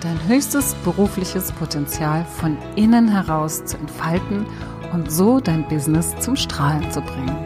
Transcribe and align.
dein 0.00 0.26
höchstes 0.26 0.74
berufliches 0.84 1.52
Potenzial 1.52 2.24
von 2.24 2.56
innen 2.74 3.08
heraus 3.08 3.64
zu 3.66 3.76
entfalten 3.76 4.46
und 4.92 5.12
so 5.12 5.40
dein 5.40 5.68
Business 5.68 6.14
zum 6.20 6.36
Strahlen 6.36 6.90
zu 6.90 7.02
bringen. 7.02 7.36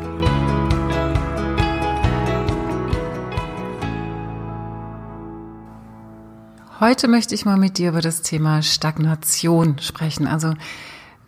Heute 6.80 7.08
möchte 7.08 7.34
ich 7.34 7.44
mal 7.44 7.56
mit 7.56 7.78
dir 7.78 7.88
über 7.88 8.00
das 8.00 8.22
Thema 8.22 8.62
Stagnation 8.62 9.78
sprechen, 9.78 10.26
also 10.26 10.54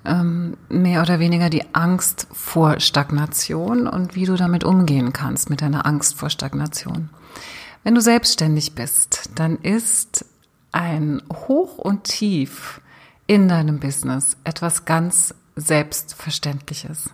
ähm, 0.04 0.56
mehr 0.68 1.02
oder 1.02 1.18
weniger 1.18 1.51
die 1.51 1.74
Angst 1.74 2.29
vor 2.32 2.79
Stagnation 2.79 3.87
und 3.88 4.15
wie 4.15 4.27
du 4.27 4.37
damit 4.37 4.65
umgehen 4.65 5.12
kannst 5.12 5.51
mit 5.51 5.62
deiner 5.62 5.87
Angst 5.87 6.16
vor 6.16 6.30
Stagnation. 6.30 7.09
Wenn 7.84 7.95
du 7.95 8.01
selbstständig 8.01 8.74
bist, 8.74 9.30
dann 9.34 9.56
ist 9.56 10.27
ein 10.77 11.23
Hoch 11.33 11.79
und 11.79 12.05
Tief 12.05 12.83
in 13.27 13.48
deinem 13.48 13.80
Business 13.80 14.37
etwas 14.45 14.85
ganz 14.85 15.35
Selbstverständliches. 15.57 17.10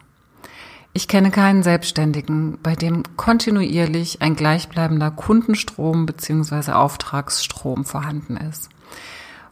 Ich 0.92 1.06
kenne 1.06 1.30
keinen 1.30 1.62
Selbstständigen, 1.62 2.58
bei 2.60 2.74
dem 2.74 3.04
kontinuierlich 3.16 4.20
ein 4.20 4.34
gleichbleibender 4.34 5.12
Kundenstrom 5.12 6.06
bzw. 6.06 6.72
Auftragsstrom 6.72 7.84
vorhanden 7.84 8.36
ist. 8.36 8.68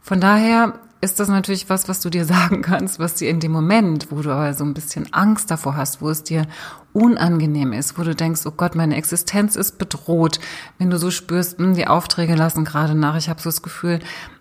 Von 0.02 0.20
daher 0.20 0.80
ist 1.00 1.18
das 1.18 1.28
natürlich 1.28 1.68
was, 1.70 1.88
was 1.88 2.00
du 2.00 2.10
dir 2.10 2.24
sagen 2.26 2.62
kannst, 2.62 2.98
was 2.98 3.14
dir 3.14 3.30
in 3.30 3.40
dem 3.40 3.52
Moment, 3.52 4.08
wo 4.10 4.22
du 4.22 4.30
aber 4.30 4.52
so 4.54 4.64
ein 4.64 4.74
bisschen 4.74 5.12
Angst 5.12 5.50
davor 5.50 5.76
hast, 5.76 6.02
wo 6.02 6.10
es 6.10 6.22
dir 6.22 6.46
unangenehm 6.92 7.72
ist, 7.72 7.98
wo 7.98 8.02
du 8.02 8.14
denkst, 8.14 8.42
oh 8.46 8.50
Gott, 8.50 8.74
meine 8.74 8.96
Existenz 8.96 9.56
ist 9.56 9.78
bedroht, 9.78 10.40
wenn 10.78 10.90
du 10.90 10.98
so 10.98 11.10
spürst, 11.10 11.58
hm, 11.58 11.74
die 11.74 11.86
Aufträge 11.86 12.34
lassen 12.34 12.64
gerade 12.64 12.94
nach, 12.94 13.16
ich 13.16 13.28
habe 13.28 13.40
so 13.40 13.48
das 13.48 13.62
Gefühl, 13.62 14.00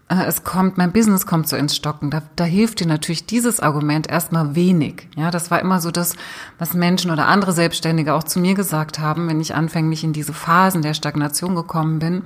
es 0.09 0.43
kommt, 0.43 0.77
mein 0.77 0.91
Business 0.91 1.27
kommt 1.27 1.47
so 1.47 1.55
ins 1.55 1.75
Stocken. 1.75 2.09
Da, 2.09 2.23
da 2.35 2.43
hilft 2.43 2.79
dir 2.79 2.87
natürlich 2.87 3.27
dieses 3.27 3.59
Argument 3.59 4.09
erstmal 4.09 4.55
wenig. 4.55 5.07
Ja, 5.15 5.29
das 5.29 5.51
war 5.51 5.59
immer 5.59 5.79
so 5.79 5.91
das, 5.91 6.15
was 6.57 6.73
Menschen 6.73 7.11
oder 7.11 7.27
andere 7.27 7.53
Selbstständige 7.53 8.15
auch 8.15 8.23
zu 8.23 8.39
mir 8.39 8.55
gesagt 8.55 8.97
haben, 8.97 9.29
wenn 9.29 9.39
ich 9.39 9.53
anfänglich 9.53 10.03
in 10.03 10.11
diese 10.11 10.33
Phasen 10.33 10.81
der 10.81 10.95
Stagnation 10.95 11.53
gekommen 11.53 11.99
bin. 11.99 12.23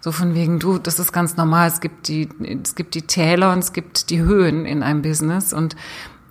So 0.00 0.10
von 0.10 0.34
wegen, 0.34 0.58
du, 0.58 0.78
das 0.78 0.98
ist 0.98 1.12
ganz 1.12 1.36
normal. 1.36 1.68
Es 1.68 1.80
gibt 1.80 2.08
die, 2.08 2.28
es 2.64 2.74
gibt 2.74 2.96
die 2.96 3.02
Täler 3.02 3.52
und 3.52 3.60
es 3.60 3.72
gibt 3.72 4.10
die 4.10 4.20
Höhen 4.20 4.66
in 4.66 4.82
einem 4.82 5.02
Business 5.02 5.52
und 5.52 5.76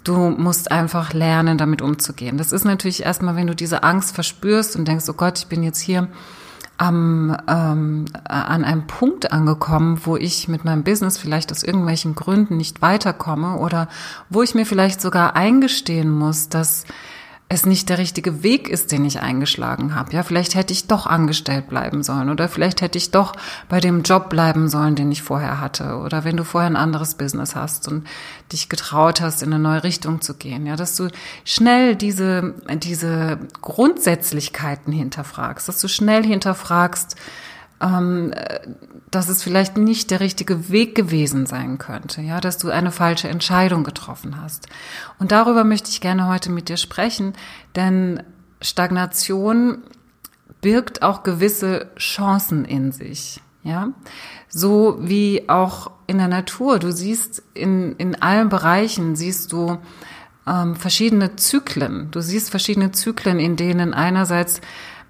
Du 0.05 0.29
musst 0.29 0.71
einfach 0.71 1.13
lernen, 1.13 1.57
damit 1.57 1.81
umzugehen. 1.81 2.37
Das 2.37 2.53
ist 2.53 2.63
natürlich 2.63 3.03
erstmal, 3.03 3.35
wenn 3.35 3.47
du 3.47 3.55
diese 3.55 3.83
Angst 3.83 4.15
verspürst 4.15 4.77
und 4.77 4.87
denkst, 4.87 5.05
oh 5.09 5.13
Gott, 5.13 5.37
ich 5.39 5.47
bin 5.47 5.61
jetzt 5.61 5.81
hier 5.81 6.07
am, 6.79 7.35
ähm, 7.47 8.05
an 8.23 8.63
einem 8.63 8.87
Punkt 8.87 9.31
angekommen, 9.33 9.99
wo 10.05 10.15
ich 10.15 10.47
mit 10.47 10.63
meinem 10.63 10.83
Business 10.83 11.17
vielleicht 11.17 11.51
aus 11.51 11.61
irgendwelchen 11.61 12.15
Gründen 12.15 12.55
nicht 12.55 12.81
weiterkomme 12.81 13.57
oder 13.57 13.89
wo 14.29 14.41
ich 14.41 14.55
mir 14.55 14.65
vielleicht 14.65 15.01
sogar 15.01 15.35
eingestehen 15.35 16.09
muss, 16.09 16.47
dass 16.47 16.85
es 17.51 17.65
nicht 17.65 17.89
der 17.89 17.97
richtige 17.97 18.43
Weg 18.43 18.69
ist, 18.69 18.91
den 18.91 19.03
ich 19.05 19.21
eingeschlagen 19.21 19.95
habe. 19.95 20.13
Ja, 20.13 20.21
vielleicht 20.21 20.53
hätte 20.53 20.71
ich 20.71 20.85
doch 20.85 21.07
angestellt 21.07 21.67
bleiben 21.67 22.03
sollen 22.03 22.29
oder 22.29 22.47
vielleicht 22.47 22.81
hätte 22.81 22.99
ich 22.99 23.09
doch 23.09 23.33
bei 23.67 23.79
dem 23.79 24.03
Job 24.03 24.29
bleiben 24.29 24.69
sollen, 24.69 24.95
den 24.95 25.11
ich 25.11 25.23
vorher 25.23 25.59
hatte 25.59 25.97
oder 25.97 26.23
wenn 26.23 26.37
du 26.37 26.43
vorher 26.43 26.69
ein 26.69 26.75
anderes 26.75 27.15
Business 27.15 27.55
hast 27.55 27.87
und 27.87 28.05
dich 28.53 28.69
getraut 28.69 29.19
hast, 29.19 29.41
in 29.41 29.51
eine 29.51 29.61
neue 29.61 29.83
Richtung 29.83 30.21
zu 30.21 30.35
gehen. 30.35 30.67
Ja, 30.67 30.75
dass 30.75 30.95
du 30.95 31.09
schnell 31.43 31.95
diese, 31.95 32.53
diese 32.83 33.39
Grundsätzlichkeiten 33.61 34.93
hinterfragst, 34.93 35.67
dass 35.67 35.81
du 35.81 35.87
schnell 35.87 36.23
hinterfragst, 36.23 37.15
ähm, 37.81 38.33
dass 39.11 39.29
es 39.29 39.41
vielleicht 39.41 39.77
nicht 39.77 40.11
der 40.11 40.19
richtige 40.19 40.69
Weg 40.69 40.95
gewesen 40.95 41.45
sein 41.45 41.77
könnte, 41.77 42.21
ja, 42.21 42.41
dass 42.41 42.57
du 42.57 42.69
eine 42.69 42.91
falsche 42.91 43.29
Entscheidung 43.29 43.83
getroffen 43.83 44.41
hast. 44.41 44.67
Und 45.17 45.31
darüber 45.31 45.63
möchte 45.63 45.89
ich 45.89 46.01
gerne 46.01 46.27
heute 46.27 46.51
mit 46.51 46.69
dir 46.69 46.77
sprechen, 46.77 47.33
denn 47.75 48.21
Stagnation 48.61 49.79
birgt 50.61 51.01
auch 51.01 51.23
gewisse 51.23 51.89
Chancen 51.97 52.65
in 52.65 52.91
sich, 52.91 53.41
ja, 53.63 53.89
so 54.49 54.97
wie 54.99 55.47
auch 55.47 55.91
in 56.07 56.17
der 56.17 56.27
Natur. 56.27 56.79
Du 56.79 56.91
siehst 56.91 57.43
in 57.53 57.93
in 57.93 58.21
allen 58.21 58.49
Bereichen 58.49 59.15
siehst 59.15 59.53
du 59.53 59.77
ähm, 60.45 60.75
verschiedene 60.75 61.35
Zyklen. 61.35 62.09
Du 62.11 62.21
siehst 62.21 62.49
verschiedene 62.49 62.91
Zyklen, 62.91 63.39
in 63.39 63.55
denen 63.55 63.93
einerseits 63.93 64.61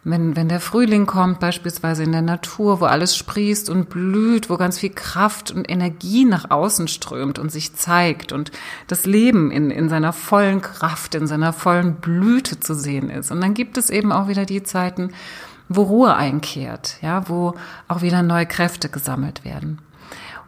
wenn, 0.04 0.36
wenn 0.36 0.48
der 0.48 0.62
Frühling 0.62 1.06
kommt, 1.06 1.40
beispielsweise 1.40 2.04
in 2.04 2.12
der 2.12 2.22
Natur, 2.22 2.80
wo 2.80 2.86
alles 2.86 3.18
sprießt 3.18 3.70
und 3.70 3.90
blüht, 3.90 4.50
wo 4.50 4.58
ganz 4.58 4.80
viel 4.80 4.92
Kraft 4.92 5.52
und 5.52 5.70
Energie 5.70 6.24
nach 6.26 6.50
außen 6.50 6.88
strömt 6.88 7.38
und 7.38 7.52
sich 7.52 7.76
zeigt 7.76 8.32
und 8.32 8.52
das 8.88 9.06
Leben 9.06 9.52
in, 9.52 9.72
in 9.72 9.90
seiner 9.90 10.14
vollen 10.14 10.62
Kraft, 10.62 11.16
in 11.16 11.28
seiner 11.28 11.52
vollen 11.52 11.96
Blüte 11.96 12.60
zu 12.60 12.74
sehen 12.74 13.10
ist. 13.10 13.32
Und 13.32 13.42
dann 13.42 13.54
gibt 13.54 13.78
es 13.78 13.90
eben 13.90 14.12
auch 14.12 14.28
wieder 14.28 14.46
die 14.46 14.64
Zeiten, 14.64 15.12
wo 15.68 15.84
Ruhe 15.84 16.16
einkehrt, 16.16 16.98
ja, 17.02 17.28
wo 17.28 17.56
auch 17.88 18.02
wieder 18.02 18.24
neue 18.24 18.46
Kräfte 18.46 18.90
gesammelt 18.90 19.44
werden. 19.44 19.80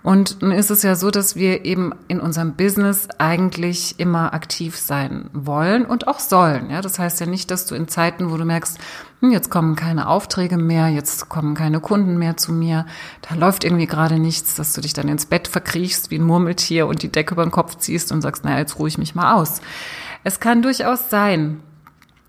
Und 0.03 0.41
nun 0.41 0.51
ist 0.51 0.72
es 0.72 0.81
ja 0.81 0.95
so, 0.95 1.12
dass 1.12 1.35
wir 1.35 1.63
eben 1.63 1.94
in 2.07 2.19
unserem 2.19 2.53
Business 2.53 3.07
eigentlich 3.19 4.00
immer 4.00 4.33
aktiv 4.33 4.78
sein 4.78 5.29
wollen 5.31 5.85
und 5.85 6.07
auch 6.07 6.19
sollen. 6.19 6.72
Ja, 6.72 6.81
das 6.81 6.97
heißt 6.97 7.19
ja 7.19 7.28
nicht, 7.28 7.51
dass 7.51 7.68
du 7.68 7.75
in 7.75 7.88
Zeiten, 7.88 8.31
wo 8.31 8.38
du 8.38 8.45
merkst, 8.45 8.79
jetzt 9.30 9.52
kommen 9.52 9.76
keine 9.76 10.08
Aufträge 10.08 10.58
mehr, 10.58 10.88
jetzt 10.88 11.30
kommen 11.30 11.54
keine 11.54 11.80
Kunden 11.80 12.18
mehr 12.18 12.38
zu 12.38 12.52
mir, 12.52 12.88
da 13.22 13.36
läuft 13.36 13.64
irgendwie 13.64 13.86
gerade 13.86 14.18
nichts, 14.18 14.56
dass 14.56 14.74
du 14.74 14.82
dich 14.82 14.94
dann 14.94 15.08
ins 15.08 15.28
Bett 15.28 15.48
verkriechst 15.48 16.09
wie 16.09 16.18
ein 16.18 16.24
Murmeltier 16.24 16.88
und 16.88 17.04
die 17.04 17.12
Decke 17.12 17.36
über 17.36 17.46
den 17.46 17.52
Kopf 17.52 17.76
ziehst 17.76 18.12
und 18.12 18.22
sagst, 18.22 18.44
naja, 18.44 18.58
jetzt 18.58 18.80
ruhe 18.80 18.88
ich 18.88 18.98
mich 18.98 19.14
mal 19.14 19.36
aus. 19.36 19.62
Es 20.24 20.40
kann 20.40 20.64
durchaus 20.64 21.12
sein. 21.12 21.62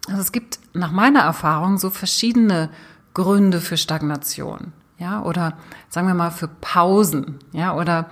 Also 0.09 0.21
es 0.21 0.33
gibt 0.33 0.59
nach 0.75 0.93
meiner 0.93 1.21
Erfahrung 1.21 1.79
so 1.79 1.89
verschiedene 1.89 2.69
Gründe 3.15 3.61
für 3.61 3.79
Stagnation 3.79 4.73
ja, 5.03 5.23
oder 5.23 5.55
sagen 5.89 6.07
wir 6.07 6.15
mal 6.15 6.31
für 6.31 6.49
Pausen, 6.49 7.41
ja, 7.53 7.75
oder 7.75 8.09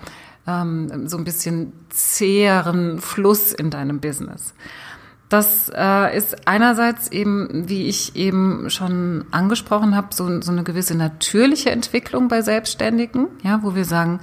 ähm, 0.46 1.08
so 1.08 1.16
ein 1.16 1.24
bisschen 1.24 1.72
zäheren 1.88 3.00
Fluss 3.00 3.52
in 3.52 3.70
deinem 3.70 4.00
Business. 4.00 4.54
Das 5.30 5.70
äh, 5.72 6.16
ist 6.16 6.48
einerseits 6.48 7.12
eben, 7.12 7.68
wie 7.68 7.86
ich 7.86 8.16
eben 8.16 8.68
schon 8.68 9.24
angesprochen 9.30 9.94
habe, 9.94 10.08
so, 10.12 10.42
so 10.42 10.50
eine 10.50 10.64
gewisse 10.64 10.96
natürliche 10.96 11.70
Entwicklung 11.70 12.26
bei 12.26 12.42
Selbstständigen, 12.42 13.28
ja, 13.44 13.62
wo 13.62 13.76
wir 13.76 13.84
sagen, 13.84 14.18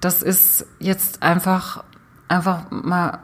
das 0.00 0.20
ist 0.20 0.66
jetzt 0.80 1.22
einfach 1.22 1.84
einfach 2.26 2.70
mal 2.70 3.20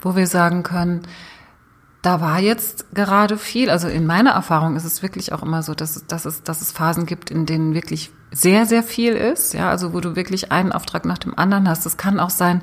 wo 0.00 0.16
wir 0.16 0.26
sagen 0.26 0.62
können, 0.64 1.02
da 2.04 2.20
war 2.20 2.38
jetzt 2.38 2.94
gerade 2.94 3.38
viel. 3.38 3.70
Also 3.70 3.88
in 3.88 4.04
meiner 4.04 4.32
Erfahrung 4.32 4.76
ist 4.76 4.84
es 4.84 5.02
wirklich 5.02 5.32
auch 5.32 5.42
immer 5.42 5.62
so, 5.62 5.74
dass, 5.74 6.06
dass, 6.06 6.26
es, 6.26 6.42
dass 6.42 6.60
es 6.60 6.70
Phasen 6.70 7.06
gibt, 7.06 7.30
in 7.30 7.46
denen 7.46 7.72
wirklich 7.72 8.10
sehr, 8.30 8.66
sehr 8.66 8.82
viel 8.82 9.14
ist. 9.14 9.54
Ja, 9.54 9.70
also 9.70 9.94
wo 9.94 10.00
du 10.00 10.14
wirklich 10.14 10.52
einen 10.52 10.72
Auftrag 10.72 11.06
nach 11.06 11.16
dem 11.16 11.38
anderen 11.38 11.66
hast. 11.66 11.86
Es 11.86 11.96
kann 11.96 12.20
auch 12.20 12.28
sein, 12.28 12.60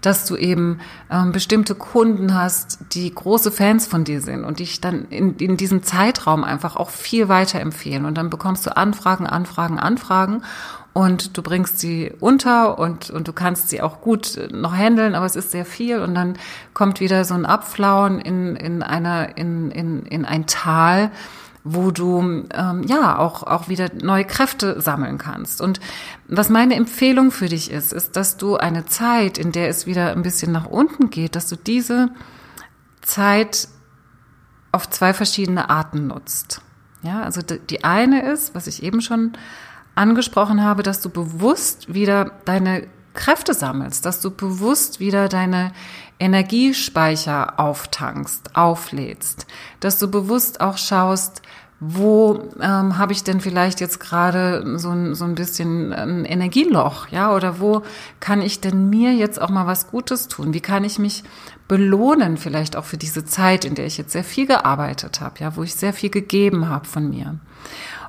dass 0.00 0.26
du 0.26 0.34
eben 0.34 0.80
ähm, 1.08 1.30
bestimmte 1.30 1.76
Kunden 1.76 2.34
hast, 2.34 2.78
die 2.92 3.14
große 3.14 3.52
Fans 3.52 3.86
von 3.86 4.02
dir 4.02 4.20
sind 4.20 4.42
und 4.42 4.58
dich 4.58 4.80
dann 4.80 5.04
in, 5.10 5.36
in 5.36 5.56
diesem 5.56 5.84
Zeitraum 5.84 6.42
einfach 6.42 6.74
auch 6.74 6.90
viel 6.90 7.28
weiterempfehlen. 7.28 8.06
Und 8.06 8.18
dann 8.18 8.28
bekommst 8.28 8.66
du 8.66 8.76
Anfragen, 8.76 9.26
Anfragen, 9.26 9.78
Anfragen 9.78 10.42
und 11.00 11.38
du 11.38 11.42
bringst 11.42 11.78
sie 11.78 12.12
unter 12.20 12.78
und, 12.78 13.08
und 13.08 13.26
du 13.26 13.32
kannst 13.32 13.70
sie 13.70 13.80
auch 13.80 14.02
gut 14.02 14.38
noch 14.52 14.76
handeln, 14.76 15.14
aber 15.14 15.24
es 15.24 15.34
ist 15.34 15.50
sehr 15.50 15.64
viel 15.64 16.00
und 16.00 16.14
dann 16.14 16.36
kommt 16.74 17.00
wieder 17.00 17.24
so 17.24 17.32
ein 17.32 17.46
Abflauen 17.46 18.20
in, 18.20 18.54
in 18.54 18.82
einer, 18.82 19.38
in, 19.38 19.70
in, 19.70 20.04
in 20.04 20.26
ein 20.26 20.46
Tal, 20.46 21.10
wo 21.64 21.90
du 21.90 22.44
ähm, 22.52 22.82
ja 22.86 23.18
auch 23.18 23.44
auch 23.44 23.68
wieder 23.68 23.88
neue 23.94 24.26
Kräfte 24.26 24.78
sammeln 24.82 25.16
kannst. 25.16 25.62
Und 25.62 25.80
was 26.28 26.50
meine 26.50 26.74
Empfehlung 26.74 27.30
für 27.30 27.48
dich 27.48 27.70
ist, 27.70 27.94
ist, 27.94 28.16
dass 28.16 28.36
du 28.36 28.58
eine 28.58 28.84
Zeit, 28.84 29.38
in 29.38 29.52
der 29.52 29.70
es 29.70 29.86
wieder 29.86 30.12
ein 30.12 30.22
bisschen 30.22 30.52
nach 30.52 30.66
unten 30.66 31.08
geht, 31.08 31.34
dass 31.34 31.48
du 31.48 31.56
diese 31.56 32.10
Zeit 33.00 33.68
auf 34.70 34.90
zwei 34.90 35.14
verschiedene 35.14 35.70
Arten 35.70 36.08
nutzt. 36.08 36.60
Ja, 37.02 37.22
also 37.22 37.40
die 37.40 37.84
eine 37.84 38.30
ist, 38.30 38.54
was 38.54 38.66
ich 38.66 38.82
eben 38.82 39.00
schon 39.00 39.32
angesprochen 39.94 40.62
habe, 40.62 40.82
dass 40.82 41.00
du 41.00 41.10
bewusst 41.10 41.92
wieder 41.92 42.32
deine 42.44 42.86
Kräfte 43.14 43.54
sammelst, 43.54 44.06
dass 44.06 44.20
du 44.20 44.30
bewusst 44.30 45.00
wieder 45.00 45.28
deine 45.28 45.72
Energiespeicher 46.18 47.58
auftankst, 47.58 48.54
auflädst, 48.54 49.46
dass 49.80 49.98
du 49.98 50.08
bewusst 50.08 50.60
auch 50.60 50.78
schaust, 50.78 51.42
wo 51.82 52.50
ähm, 52.60 52.98
habe 52.98 53.14
ich 53.14 53.24
denn 53.24 53.40
vielleicht 53.40 53.80
jetzt 53.80 54.00
gerade 54.00 54.78
so 54.78 54.90
ein, 54.90 55.14
so 55.14 55.24
ein 55.24 55.34
bisschen 55.34 55.94
ein 55.94 56.26
Energieloch, 56.26 57.08
ja, 57.08 57.34
oder 57.34 57.58
wo 57.58 57.82
kann 58.20 58.42
ich 58.42 58.60
denn 58.60 58.90
mir 58.90 59.14
jetzt 59.14 59.40
auch 59.40 59.48
mal 59.48 59.66
was 59.66 59.90
Gutes 59.90 60.28
tun? 60.28 60.52
Wie 60.52 60.60
kann 60.60 60.84
ich 60.84 60.98
mich 60.98 61.24
belohnen, 61.68 62.36
vielleicht 62.36 62.76
auch 62.76 62.84
für 62.84 62.98
diese 62.98 63.24
Zeit, 63.24 63.64
in 63.64 63.76
der 63.76 63.86
ich 63.86 63.96
jetzt 63.96 64.12
sehr 64.12 64.24
viel 64.24 64.46
gearbeitet 64.46 65.22
habe, 65.22 65.40
ja, 65.40 65.56
wo 65.56 65.62
ich 65.62 65.74
sehr 65.74 65.94
viel 65.94 66.10
gegeben 66.10 66.68
habe 66.68 66.84
von 66.84 67.08
mir. 67.08 67.38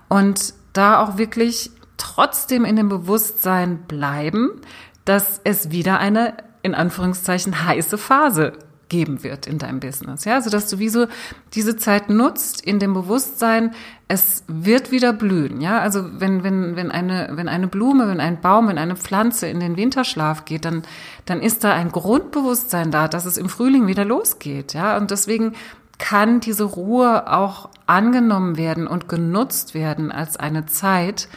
Und 0.10 0.54
da 0.74 1.00
auch 1.00 1.18
wirklich 1.18 1.72
trotzdem 1.98 2.66
in 2.66 2.76
dem 2.76 2.90
Bewusstsein 2.90 3.84
bleiben, 3.88 4.62
dass 5.06 5.42
es 5.44 5.72
wieder 5.72 6.00
eine 6.00 6.36
in 6.64 6.76
Anführungszeichen 6.76 7.66
heiße 7.66 7.98
Phase 7.98 8.54
geben 8.92 9.24
wird 9.24 9.48
in 9.48 9.58
deinem 9.58 9.80
Business. 9.80 10.26
Ja, 10.26 10.36
also 10.36 10.50
dass 10.50 10.68
du 10.68 10.78
wie 10.78 10.90
so 10.90 11.08
diese 11.54 11.78
Zeit 11.78 12.10
nutzt 12.10 12.62
in 12.62 12.78
dem 12.78 12.94
Bewusstsein, 12.94 13.74
es 14.10 14.44
wird 14.48 14.92
wieder 14.92 15.14
blühen. 15.14 15.62
Ja, 15.62 15.80
also 15.80 16.20
wenn, 16.20 16.44
wenn, 16.44 16.76
wenn 16.76 16.92
eine, 16.92 17.30
wenn 17.32 17.48
eine 17.48 17.68
Blume, 17.68 18.10
wenn 18.10 18.20
ein 18.20 18.42
Baum, 18.42 18.68
wenn 18.68 18.78
eine 18.78 18.98
Pflanze 18.98 19.48
in 19.48 19.62
den 19.62 19.78
Winterschlaf 19.78 20.44
geht, 20.44 20.66
dann, 20.66 20.84
dann 21.26 21.42
ist 21.42 21.64
da 21.64 21.74
ein 21.74 21.92
Grundbewusstsein 21.94 22.92
da, 22.92 23.08
dass 23.08 23.26
es 23.26 23.38
im 23.38 23.48
Frühling 23.48 23.88
wieder 23.88 24.04
losgeht. 24.04 24.74
Ja, 24.74 24.98
und 24.98 25.10
deswegen 25.10 25.54
kann 26.02 26.40
diese 26.40 26.64
Ruhe 26.64 27.32
auch 27.32 27.70
angenommen 27.86 28.58
werden 28.58 28.88
und 28.88 29.08
genutzt 29.08 29.76
werden 29.76 30.12
als 30.12 30.36
eine 30.36 30.66
Zeit, 30.66 31.30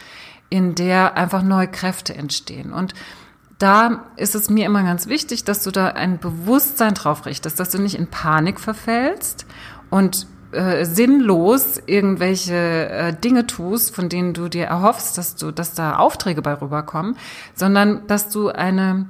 in 0.49 0.73
der 0.73 1.15
einfach 1.15 1.43
neue 1.43 1.67
Kräfte 1.67 2.15
entstehen. 2.15 2.73
Und 2.73 2.93
da 3.59 4.05
ist 4.17 4.35
es 4.35 4.49
mir 4.49 4.65
immer 4.65 4.83
ganz 4.83 5.07
wichtig, 5.07 5.43
dass 5.43 5.63
du 5.63 5.71
da 5.71 5.89
ein 5.89 6.19
Bewusstsein 6.19 6.95
drauf 6.95 7.25
richtest, 7.25 7.59
dass 7.59 7.69
du 7.69 7.79
nicht 7.79 7.95
in 7.95 8.07
Panik 8.07 8.59
verfällst 8.59 9.45
und 9.89 10.27
äh, 10.51 10.83
sinnlos 10.83 11.81
irgendwelche 11.85 12.89
äh, 12.89 13.13
Dinge 13.13 13.45
tust, 13.45 13.95
von 13.95 14.09
denen 14.09 14.33
du 14.33 14.49
dir 14.49 14.65
erhoffst, 14.65 15.17
dass 15.17 15.35
du, 15.35 15.51
dass 15.51 15.73
da 15.73 15.97
Aufträge 15.97 16.41
bei 16.41 16.53
rüberkommen, 16.53 17.17
sondern 17.53 18.07
dass 18.07 18.29
du 18.29 18.49
eine 18.49 19.05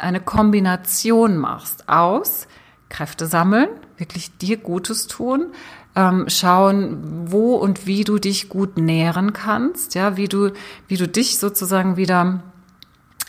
eine 0.00 0.20
Kombination 0.20 1.36
machst 1.36 1.88
aus 1.88 2.46
Kräfte 2.88 3.26
sammeln, 3.26 3.68
wirklich 4.00 4.36
dir 4.38 4.56
Gutes 4.56 5.06
tun, 5.06 5.52
ähm, 5.94 6.24
schauen, 6.28 7.26
wo 7.30 7.56
und 7.56 7.86
wie 7.86 8.04
du 8.04 8.18
dich 8.18 8.48
gut 8.48 8.78
nähren 8.78 9.32
kannst, 9.32 9.94
ja, 9.94 10.16
wie 10.16 10.28
du, 10.28 10.52
wie 10.88 10.96
du 10.96 11.06
dich 11.06 11.38
sozusagen 11.38 11.96
wieder 11.96 12.42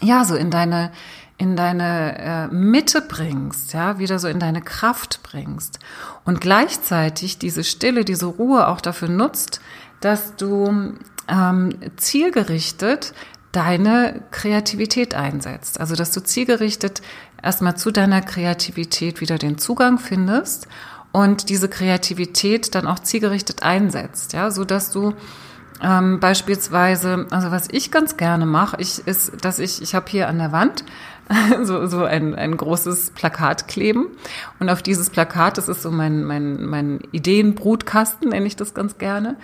ja, 0.02 0.26
so 0.26 0.36
in 0.36 0.50
deine, 0.50 0.92
in 1.38 1.56
deine 1.56 2.18
äh, 2.20 2.48
Mitte 2.48 3.02
bringst, 3.02 3.74
ja, 3.74 4.00
wieder 4.00 4.20
so 4.20 4.28
in 4.28 4.40
deine 4.40 4.62
Kraft 4.62 5.22
bringst 5.24 5.80
und 6.26 6.42
gleichzeitig 6.42 7.38
diese 7.38 7.64
Stille, 7.64 8.06
diese 8.06 8.26
Ruhe 8.26 8.68
auch 8.68 8.82
dafür 8.82 9.10
nutzt, 9.10 9.62
dass 10.00 10.36
du 10.36 10.94
ähm, 11.28 11.76
zielgerichtet 11.98 13.14
deine 13.52 14.22
Kreativität 14.32 15.14
einsetzt. 15.14 15.80
Also, 15.80 15.96
dass 15.96 16.12
du 16.12 16.22
zielgerichtet 16.22 17.02
erstmal 17.42 17.76
zu 17.76 17.92
deiner 17.92 18.22
Kreativität 18.22 19.22
wieder 19.22 19.38
den 19.38 19.58
Zugang 19.58 19.98
findest 19.98 20.68
und 21.12 21.50
diese 21.50 21.68
Kreativität 21.68 22.74
dann 22.76 22.88
auch 22.88 23.00
zielgerichtet 23.00 23.64
einsetzt, 23.64 24.34
ja, 24.34 24.52
so 24.52 24.64
dass 24.64 24.92
du 24.92 25.14
ähm, 25.84 26.20
beispielsweise, 26.20 27.26
also 27.32 27.52
was 27.52 27.68
ich 27.72 27.92
ganz 27.92 28.16
gerne 28.16 28.46
mache, 28.46 28.78
ich, 28.80 29.06
ist, 29.08 29.44
dass 29.44 29.60
ich, 29.60 29.82
ich 29.82 29.96
habe 29.96 30.06
hier 30.10 30.28
an 30.28 30.38
der 30.38 30.52
Wand 30.52 30.86
so, 31.64 31.88
so 31.88 32.04
ein, 32.04 32.36
ein 32.36 32.56
großes 32.56 33.12
Plakat 33.12 33.68
kleben. 33.68 34.08
Und 34.60 34.70
auf 34.70 34.84
dieses 34.84 35.10
Plakat, 35.10 35.58
das 35.58 35.68
ist 35.68 35.82
so 35.82 35.90
mein, 35.90 36.24
mein, 36.24 36.64
mein 36.64 37.00
Ideenbrutkasten, 37.12 38.30
nenne 38.30 38.46
ich 38.46 38.56
das 38.56 38.74
ganz 38.74 38.98
gerne. 39.00 39.38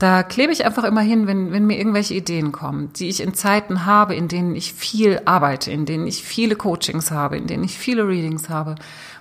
Da 0.00 0.22
klebe 0.22 0.50
ich 0.50 0.64
einfach 0.64 0.84
immer 0.84 1.02
hin, 1.02 1.26
wenn, 1.26 1.52
wenn 1.52 1.66
mir 1.66 1.76
irgendwelche 1.76 2.14
Ideen 2.14 2.52
kommen, 2.52 2.90
die 2.94 3.10
ich 3.10 3.20
in 3.20 3.34
Zeiten 3.34 3.84
habe, 3.84 4.14
in 4.14 4.28
denen 4.28 4.56
ich 4.56 4.72
viel 4.72 5.20
arbeite, 5.26 5.70
in 5.70 5.84
denen 5.84 6.06
ich 6.06 6.24
viele 6.24 6.56
Coachings 6.56 7.10
habe, 7.10 7.36
in 7.36 7.46
denen 7.46 7.64
ich 7.64 7.78
viele 7.78 8.08
Readings 8.08 8.48
habe, 8.48 8.76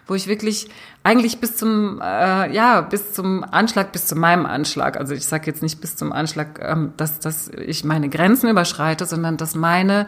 wo 0.08 0.16
ich 0.16 0.28
wirklich 0.28 0.70
eigentlich 1.04 1.42
bis 1.42 1.58
zum 1.58 2.00
äh, 2.02 2.50
ja 2.54 2.80
bis 2.80 3.12
zum 3.12 3.44
Anschlag, 3.44 3.92
bis 3.92 4.06
zu 4.06 4.16
meinem 4.16 4.46
Anschlag, 4.46 4.96
also 4.96 5.14
ich 5.14 5.26
sage 5.26 5.48
jetzt 5.48 5.62
nicht 5.62 5.82
bis 5.82 5.98
zum 5.98 6.14
Anschlag, 6.14 6.62
ähm, 6.64 6.94
dass 6.96 7.20
dass 7.20 7.50
ich 7.50 7.84
meine 7.84 8.08
Grenzen 8.08 8.50
überschreite, 8.50 9.06
sondern 9.06 9.36
dass 9.36 9.56
meine 9.56 10.08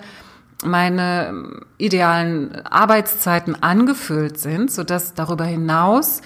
meine 0.63 1.63
idealen 1.79 2.65
Arbeitszeiten 2.65 3.61
angefüllt 3.61 4.39
sind, 4.39 4.71
so 4.71 4.85
dass 4.85 5.15
darüber 5.15 5.43
hinaus 5.43 6.21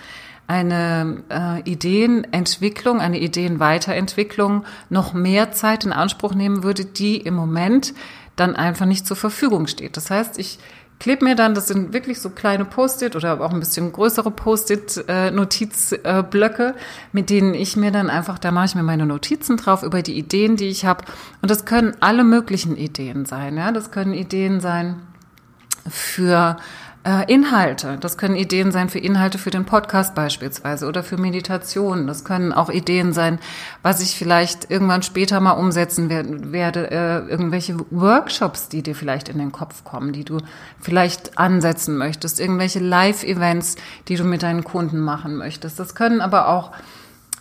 eine 0.48 1.24
äh, 1.30 1.62
Ideenentwicklung, 1.70 3.00
eine 3.00 3.20
Ideenweiterentwicklung 3.20 4.66
noch 4.90 5.14
mehr 5.14 5.52
Zeit 5.52 5.86
in 5.86 5.92
Anspruch 5.92 6.36
nehmen 6.36 6.64
würde, 6.64 6.86
die 6.86 7.18
im 7.18 7.34
Moment 7.34 7.94
dann 8.36 8.56
einfach 8.56 8.86
nicht 8.86 9.08
zur 9.08 9.18
Verfügung 9.18 9.68
steht. 9.68 9.98
Das 9.98 10.12
heißt, 10.12 10.38
ich 10.38 10.60
klebe 11.00 11.26
mir 11.26 11.36
dann, 11.36 11.56
das 11.56 11.68
sind 11.68 11.94
wirklich 11.94 12.22
so 12.22 12.30
kleine 12.30 12.64
Post-it 12.66 13.16
oder 13.16 13.42
auch 13.42 13.52
ein 13.52 13.60
bisschen 13.60 13.92
größere 13.92 14.30
Post-it-Notizblöcke, 14.32 16.68
äh, 16.68 16.74
mit 17.12 17.30
denen 17.30 17.54
ich 17.54 17.76
mir 17.76 17.92
dann 17.92 18.10
einfach, 18.10 18.40
da 18.40 18.52
mache 18.52 18.66
ich 18.68 18.76
mir 18.76 18.84
meine 18.84 19.06
Notizen 19.06 19.58
drauf 19.58 19.84
über 19.84 20.02
die 20.02 20.18
Ideen, 20.18 20.56
die 20.58 20.68
ich 20.68 20.86
habe. 20.86 21.04
Und 21.42 21.52
das 21.52 21.66
können 21.66 21.96
alle 22.00 22.24
möglichen 22.24 22.78
Ideen 22.78 23.26
sein. 23.26 23.58
Ja, 23.58 23.72
das 23.72 23.92
können 23.92 24.14
Ideen 24.14 24.62
sein 24.62 25.02
für 25.88 26.58
Inhalte. 27.28 27.98
Das 28.00 28.18
können 28.18 28.36
Ideen 28.36 28.72
sein 28.72 28.90
für 28.90 28.98
Inhalte 28.98 29.38
für 29.38 29.52
den 29.52 29.66
Podcast 29.66 30.16
beispielsweise 30.16 30.88
oder 30.88 31.04
für 31.04 31.18
Meditationen. 31.18 32.08
Das 32.08 32.24
können 32.24 32.52
auch 32.52 32.72
Ideen 32.72 33.14
sein, 33.14 33.38
was 33.84 34.02
ich 34.02 34.16
vielleicht 34.16 34.72
irgendwann 34.72 35.04
später 35.04 35.40
mal 35.40 35.52
umsetzen 35.52 36.10
werde, 36.10 36.52
werde 36.52 36.90
äh, 36.90 37.30
irgendwelche 37.30 37.78
Workshops, 37.92 38.70
die 38.70 38.82
dir 38.82 38.96
vielleicht 38.96 39.30
in 39.30 39.38
den 39.38 39.52
Kopf 39.52 39.84
kommen, 39.84 40.14
die 40.14 40.24
du 40.24 40.40
vielleicht 40.82 41.38
ansetzen 41.38 41.96
möchtest, 41.96 42.40
irgendwelche 42.40 42.80
Live-Events, 42.80 43.76
die 44.08 44.16
du 44.16 44.24
mit 44.24 44.42
deinen 44.42 44.64
Kunden 44.64 45.00
machen 45.00 45.36
möchtest. 45.36 45.80
Das 45.80 45.94
können 45.94 46.22
aber 46.22 46.48
auch 46.48 46.72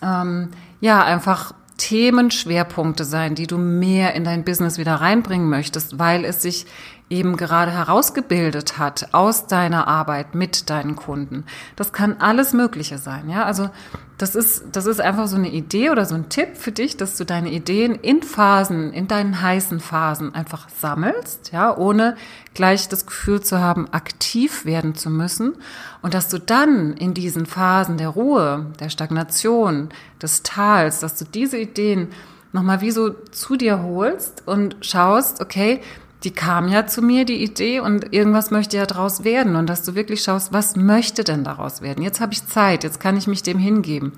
ähm, 0.03 0.51
ja 0.81 1.03
einfach 1.03 1.55
Themenschwerpunkte 1.77 3.05
sein, 3.05 3.35
die 3.35 3.47
du 3.47 3.59
mehr 3.59 4.15
in 4.15 4.25
dein 4.25 4.45
Business 4.45 4.79
wieder 4.79 4.97
reinbringen 4.97 5.49
möchtest, 5.49 5.99
weil 5.99 6.25
es 6.25 6.41
sich 6.43 6.67
eben 7.15 7.37
gerade 7.37 7.71
herausgebildet 7.71 8.79
hat 8.79 9.09
aus 9.13 9.47
deiner 9.47 9.87
Arbeit 9.89 10.35
mit 10.35 10.69
deinen 10.69 10.97
Kunden. 10.97 11.45
Das 11.77 11.93
kann 11.93 12.17
alles 12.19 12.53
Mögliche 12.53 12.99
sein, 12.99 13.29
ja. 13.31 13.45
Also 13.45 13.71
das 14.19 14.35
ist, 14.35 14.65
das 14.73 14.87
ist 14.87 15.01
einfach 15.01 15.27
so 15.27 15.37
eine 15.37 15.51
Idee 15.51 15.91
oder 15.91 16.05
so 16.05 16.15
ein 16.15 16.29
Tipp 16.29 16.57
für 16.57 16.73
dich, 16.73 16.97
dass 16.97 17.17
du 17.17 17.25
deine 17.25 17.51
Ideen 17.51 17.95
in 17.97 18.23
Phasen, 18.23 18.93
in 18.93 19.09
deinen 19.09 19.41
heißen 19.41 19.81
Phasen 19.81 20.35
einfach 20.35 20.69
sammelst, 20.69 21.51
ja, 21.53 21.77
ohne 21.77 22.17
gleich 22.55 22.89
das 22.89 23.07
Gefühl 23.07 23.41
zu 23.41 23.61
haben, 23.61 23.93
aktiv 23.93 24.65
werden 24.65 24.95
zu 24.95 25.11
müssen 25.11 25.55
und 26.03 26.15
dass 26.15 26.29
du 26.29 26.39
dann 26.39 26.93
in 26.95 27.15
diesen 27.15 27.47
Phasen 27.47 27.97
der 27.97 28.09
Ruhe, 28.09 28.67
der 28.79 28.89
Stagnation, 28.89 29.89
des 30.23 30.43
Tals, 30.43 31.01
dass 31.01 31.17
du 31.17 31.25
diese 31.25 31.59
Ideen 31.59 32.09
nochmal 32.53 32.81
wie 32.81 32.93
so 32.93 33.11
zu 33.11 33.57
dir 33.57 33.83
holst 33.83 34.47
und 34.47 34.77
schaust, 34.81 35.41
okay, 35.41 35.81
die 36.25 36.31
kam 36.31 36.69
ja 36.69 36.87
zu 36.87 37.03
mir, 37.03 37.25
die 37.25 37.43
Idee, 37.43 37.81
und 37.81 38.13
irgendwas 38.13 38.51
möchte 38.51 38.77
ja 38.77 38.87
daraus 38.87 39.25
werden. 39.25 39.57
Und 39.57 39.69
dass 39.69 39.83
du 39.83 39.95
wirklich 39.95 40.23
schaust, 40.23 40.53
was 40.53 40.75
möchte 40.75 41.23
denn 41.23 41.45
daraus 41.45 41.83
werden? 41.83 42.03
Jetzt 42.03 42.21
habe 42.21 42.33
ich 42.33 42.47
Zeit, 42.47 42.83
jetzt 42.83 42.99
kann 42.99 43.17
ich 43.17 43.27
mich 43.27 43.43
dem 43.43 43.59
hingeben. 43.59 44.13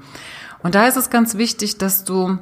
Und 0.63 0.75
da 0.75 0.87
ist 0.87 0.97
es 0.97 1.11
ganz 1.11 1.37
wichtig, 1.37 1.79
dass 1.79 2.05
du 2.05 2.39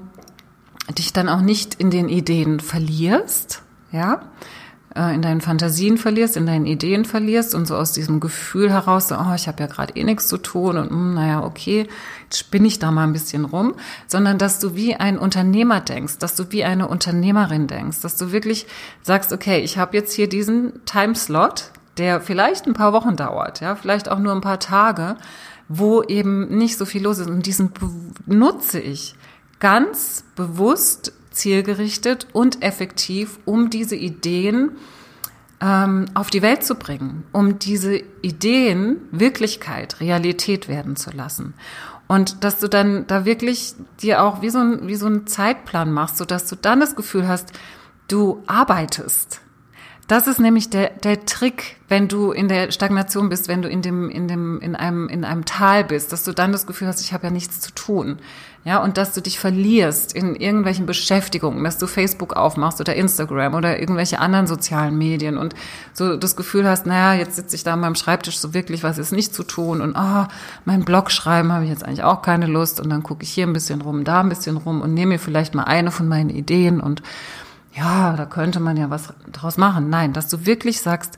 dich 0.99 1.13
dann 1.13 1.29
auch 1.29 1.41
nicht 1.41 1.75
in 1.75 1.91
den 1.91 2.09
Ideen 2.09 2.61
verlierst, 2.61 3.63
ja, 3.91 4.21
in 4.97 5.23
deinen 5.23 5.41
Fantasien 5.41 5.99
verlierst, 5.99 6.37
in 6.37 6.47
deinen 6.47 6.67
Ideen 6.67 7.05
verlierst 7.05 7.55
und 7.55 7.67
so 7.67 7.77
aus 7.77 7.91
diesem 7.91 8.21
Gefühl 8.21 8.71
heraus, 8.71 9.09
so, 9.09 9.17
oh, 9.17 9.35
ich 9.35 9.49
habe 9.49 9.61
ja 9.61 9.67
gerade 9.67 9.97
eh 9.97 10.05
nichts 10.05 10.29
zu 10.29 10.39
tun 10.39 10.79
und 10.79 10.91
mh, 10.91 10.97
hm, 10.97 11.15
naja, 11.15 11.43
okay, 11.43 11.89
jetzt 12.25 12.39
spinne 12.39 12.69
ich 12.69 12.79
da 12.79 12.93
mal 12.93 13.03
ein 13.03 13.13
bisschen 13.13 13.45
rum, 13.45 13.75
sondern 14.07 14.39
dass 14.39 14.61
du 14.61 14.77
wie 14.77 14.95
ein 14.95 15.19
Unternehmer 15.19 15.81
denkst, 15.81 16.19
dass 16.19 16.37
du 16.37 16.45
wie 16.51 16.63
eine 16.63 16.87
Unternehmerin 16.87 17.67
denkst, 17.67 18.03
dass 18.03 18.17
du 18.17 18.31
wirklich 18.31 18.67
sagst, 19.03 19.33
okay, 19.33 19.59
ich 19.61 19.79
habe 19.79 19.97
jetzt 19.97 20.13
hier 20.13 20.29
diesen 20.29 20.85
Timeslot, 20.85 21.73
der 21.99 22.21
vielleicht 22.21 22.67
ein 22.67 22.75
paar 22.75 22.93
Wochen 22.93 23.17
dauert, 23.17 23.61
ja, 23.61 23.75
vielleicht 23.75 24.09
auch 24.09 24.21
nur 24.21 24.33
ein 24.33 24.41
paar 24.41 24.61
Tage, 24.61 25.17
wo 25.69 26.03
eben 26.03 26.57
nicht 26.57 26.77
so 26.77 26.85
viel 26.85 27.03
los 27.03 27.19
ist. 27.19 27.29
Und 27.29 27.47
diesen 27.47 27.73
nutze 28.27 28.79
ich 28.81 29.17
ganz 29.59 30.25
bewusst 30.37 31.13
zielgerichtet 31.35 32.27
und 32.33 32.63
effektiv, 32.63 33.39
um 33.45 33.71
diese 33.71 33.97
Ideen 33.97 34.73
ähm, 35.61 36.07
auf 36.15 36.31
die 36.31 36.43
Welt 36.43 36.65
zu 36.65 36.75
bringen, 36.75 37.25
um 37.33 37.59
diese 37.59 37.97
Ideen 38.23 38.97
Wirklichkeit, 39.11 40.01
Realität 40.01 40.69
werden 40.69 40.97
zu 40.97 41.11
lassen. 41.11 41.55
Und 42.07 42.45
dass 42.45 42.59
du 42.59 42.69
dann 42.69 43.07
da 43.07 43.25
wirklich 43.25 43.75
dir 44.03 44.23
auch 44.23 44.43
wie 44.43 44.51
so 44.51 44.59
ein, 44.59 44.87
wie 44.87 44.95
so 44.95 45.07
einen 45.07 45.27
Zeitplan 45.27 45.91
machst, 45.91 46.19
so 46.19 46.25
dass 46.25 46.47
du 46.47 46.57
dann 46.57 46.81
das 46.81 46.97
Gefühl 46.97 47.27
hast, 47.29 47.53
du 48.09 48.43
arbeitest. 48.47 49.41
Das 50.07 50.27
ist 50.27 50.39
nämlich 50.39 50.69
der, 50.69 50.91
der 50.91 51.25
Trick, 51.25 51.77
wenn 51.89 52.09
du 52.09 52.31
in 52.31 52.49
der 52.49 52.71
Stagnation 52.73 53.31
bist, 53.31 53.49
wenn 53.49 53.63
du 53.63 53.69
in 53.69 53.81
dem, 53.81 54.11
in 54.11 54.29
dem, 54.29 54.61
in 54.61 54.77
einem, 54.77 55.09
in 55.09 55.25
einem 55.25 55.47
Tal 55.47 55.83
bist, 55.83 56.13
dass 56.13 56.25
du 56.25 56.33
dann 56.33 56.53
das 56.53 56.67
Gefühl 56.67 56.89
hast, 56.89 57.01
ich 57.01 57.15
habe 57.15 57.27
ja 57.27 57.31
nichts 57.33 57.61
zu 57.61 57.73
tun. 57.73 58.19
Ja, 58.67 58.83
und 58.83 58.97
dass 58.97 59.13
du 59.13 59.21
dich 59.21 59.39
verlierst 59.39 60.15
in 60.15 60.35
irgendwelchen 60.37 60.87
Beschäftigungen, 60.87 61.63
dass 61.65 61.77
du 61.77 61.87
Facebook 61.87 62.35
aufmachst 62.35 62.81
oder 62.81 62.95
Instagram 62.95 63.55
oder 63.55 63.79
irgendwelche 63.79 64.21
anderen 64.21 64.47
sozialen 64.47 64.97
Medien 64.97 65.37
und 65.37 65.55
so 65.93 66.17
das 66.17 66.35
Gefühl 66.35 66.67
hast, 66.67 66.87
naja, 66.87 67.19
jetzt 67.19 67.37
sitze 67.37 67.57
ich 67.57 67.63
da 67.63 67.75
an 67.75 67.81
meinem 67.81 67.95
Schreibtisch, 67.95 68.39
so 68.39 68.55
wirklich 68.55 68.83
was 68.83 68.97
ist 68.97 69.13
nicht 69.13 69.35
zu 69.35 69.43
tun 69.43 69.83
und 69.83 69.97
ah, 69.97 70.29
oh, 70.31 70.35
mein 70.65 70.83
Blog 70.87 71.11
schreiben 71.11 71.53
habe 71.53 71.65
ich 71.65 71.71
jetzt 71.71 71.85
eigentlich 71.85 72.05
auch 72.05 72.23
keine 72.23 72.47
Lust 72.47 72.81
und 72.81 72.89
dann 72.89 73.03
gucke 73.03 73.23
ich 73.23 73.31
hier 73.31 73.47
ein 73.47 73.53
bisschen 73.53 73.83
rum, 73.83 74.03
da 74.03 74.21
ein 74.21 74.31
bisschen 74.31 74.57
rum 74.57 74.81
und 74.81 74.95
nehme 74.95 75.15
mir 75.15 75.19
vielleicht 75.19 75.55
mal 75.55 75.65
eine 75.65 75.91
von 75.91 76.09
meinen 76.09 76.31
Ideen 76.31 76.81
und 76.81 77.03
ja, 77.75 78.15
da 78.17 78.27
könnte 78.27 78.61
man 78.61 78.77
ja 78.77 78.91
was 78.91 79.13
draus 79.33 79.57
machen. 79.57 79.91
Nein, 79.91 80.13
dass 80.13 80.29
du 80.29 80.47
wirklich 80.47 80.81
sagst, 80.81 81.17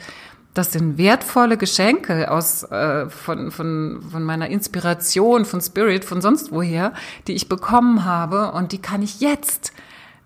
das 0.55 0.73
sind 0.73 0.97
wertvolle 0.97 1.59
Geschenke 1.59 2.31
aus 2.31 2.63
äh, 2.63 3.11
von, 3.11 3.51
von, 3.51 4.03
von 4.11 4.23
meiner 4.23 4.49
Inspiration, 4.49 5.45
von 5.45 5.61
Spirit, 5.61 6.05
von 6.05 6.23
sonst 6.23 6.51
woher, 6.51 6.95
die 7.27 7.35
ich 7.35 7.49
bekommen 7.49 8.05
habe 8.05 8.53
und 8.53 8.73
die 8.73 8.81
kann 8.81 9.03
ich 9.03 9.21
jetzt 9.21 9.73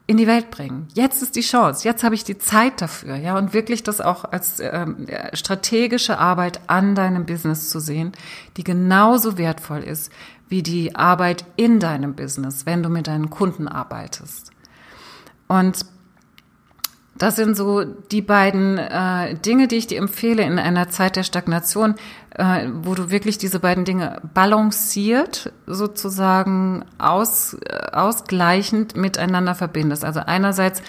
in 0.07 0.17
die 0.17 0.29
Welt 0.29 0.51
bringen. 0.51 0.89
Jetzt 0.95 1.23
ist 1.23 1.35
die 1.35 1.41
Chance, 1.41 1.87
jetzt 1.87 2.05
habe 2.05 2.15
ich 2.15 2.25
die 2.25 2.39
Zeit 2.39 2.81
dafür, 2.81 3.17
ja, 3.17 3.37
und 3.37 3.53
wirklich 3.55 3.83
das 3.83 4.01
auch 4.01 4.25
als 4.25 4.61
ähm, 4.61 5.07
strategische 5.33 6.19
Arbeit 6.19 6.61
an 6.69 6.95
deinem 6.95 7.27
Business 7.27 7.71
zu 7.71 7.81
sehen, 7.81 8.13
die 8.57 8.65
genauso 8.65 9.37
wertvoll 9.39 9.83
ist 9.83 10.13
wie 10.49 10.63
die 10.65 10.97
Arbeit 10.97 11.45
in 11.57 11.79
deinem 11.79 12.15
Business, 12.15 12.67
wenn 12.67 12.83
du 12.83 12.89
mit 12.89 13.07
deinen 13.07 13.31
Kunden 13.31 13.69
arbeitest. 13.69 14.51
Und 15.47 15.87
das 17.21 17.37
sind 17.37 17.55
so 17.55 17.85
die 17.85 18.23
beiden 18.23 18.79
äh, 18.79 19.35
Dinge, 19.35 19.69
die 19.69 19.77
ich 19.77 19.87
dir 19.87 19.99
empfehle 19.99 20.43
in 20.43 20.59
einer 20.59 20.89
Zeit 20.89 21.17
der 21.17 21.23
Stagnation, 21.23 21.97
äh, 22.31 22.67
wo 22.73 22.95
du 22.95 23.11
wirklich 23.11 23.37
diese 23.37 23.61
beiden 23.61 23.85
Dinge 23.85 24.23
balanciert 24.33 25.53
sozusagen 25.67 26.83
aus, 26.97 27.59
äh, 27.63 27.93
ausgleichend 27.93 28.97
miteinander 28.97 29.55
verbindest. 29.55 30.03
Also 30.03 30.21
einerseits 30.21 30.81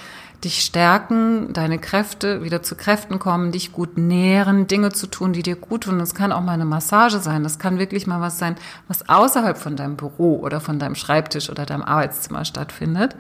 dich 0.46 0.62
stärken, 0.62 1.52
deine 1.52 1.80
Kräfte 1.80 2.44
wieder 2.44 2.64
zu 2.64 2.76
Kräften 2.76 3.20
kommen, 3.20 3.52
dich 3.52 3.74
gut 3.74 3.98
nähren, 3.98 4.68
Dinge 4.68 4.94
zu 4.94 5.08
tun, 5.08 5.34
die 5.34 5.44
dir 5.44 5.58
gut 5.58 5.84
tun. 5.84 6.00
Das 6.00 6.16
kann 6.16 6.32
auch 6.32 6.42
mal 6.42 6.54
eine 6.54 6.64
Massage 6.66 7.20
sein. 7.20 7.44
Das 7.44 7.60
kann 7.60 7.78
wirklich 7.78 8.08
mal 8.08 8.22
was 8.22 8.40
sein, 8.40 8.56
was 8.88 9.10
außerhalb 9.10 9.58
von 9.58 9.76
deinem 9.76 9.98
Büro 9.98 10.40
oder 10.40 10.62
von 10.62 10.80
deinem 10.80 10.96
Schreibtisch 10.96 11.50
oder 11.50 11.66
deinem 11.66 11.84
Arbeitszimmer 11.84 12.46
stattfindet. 12.46 13.18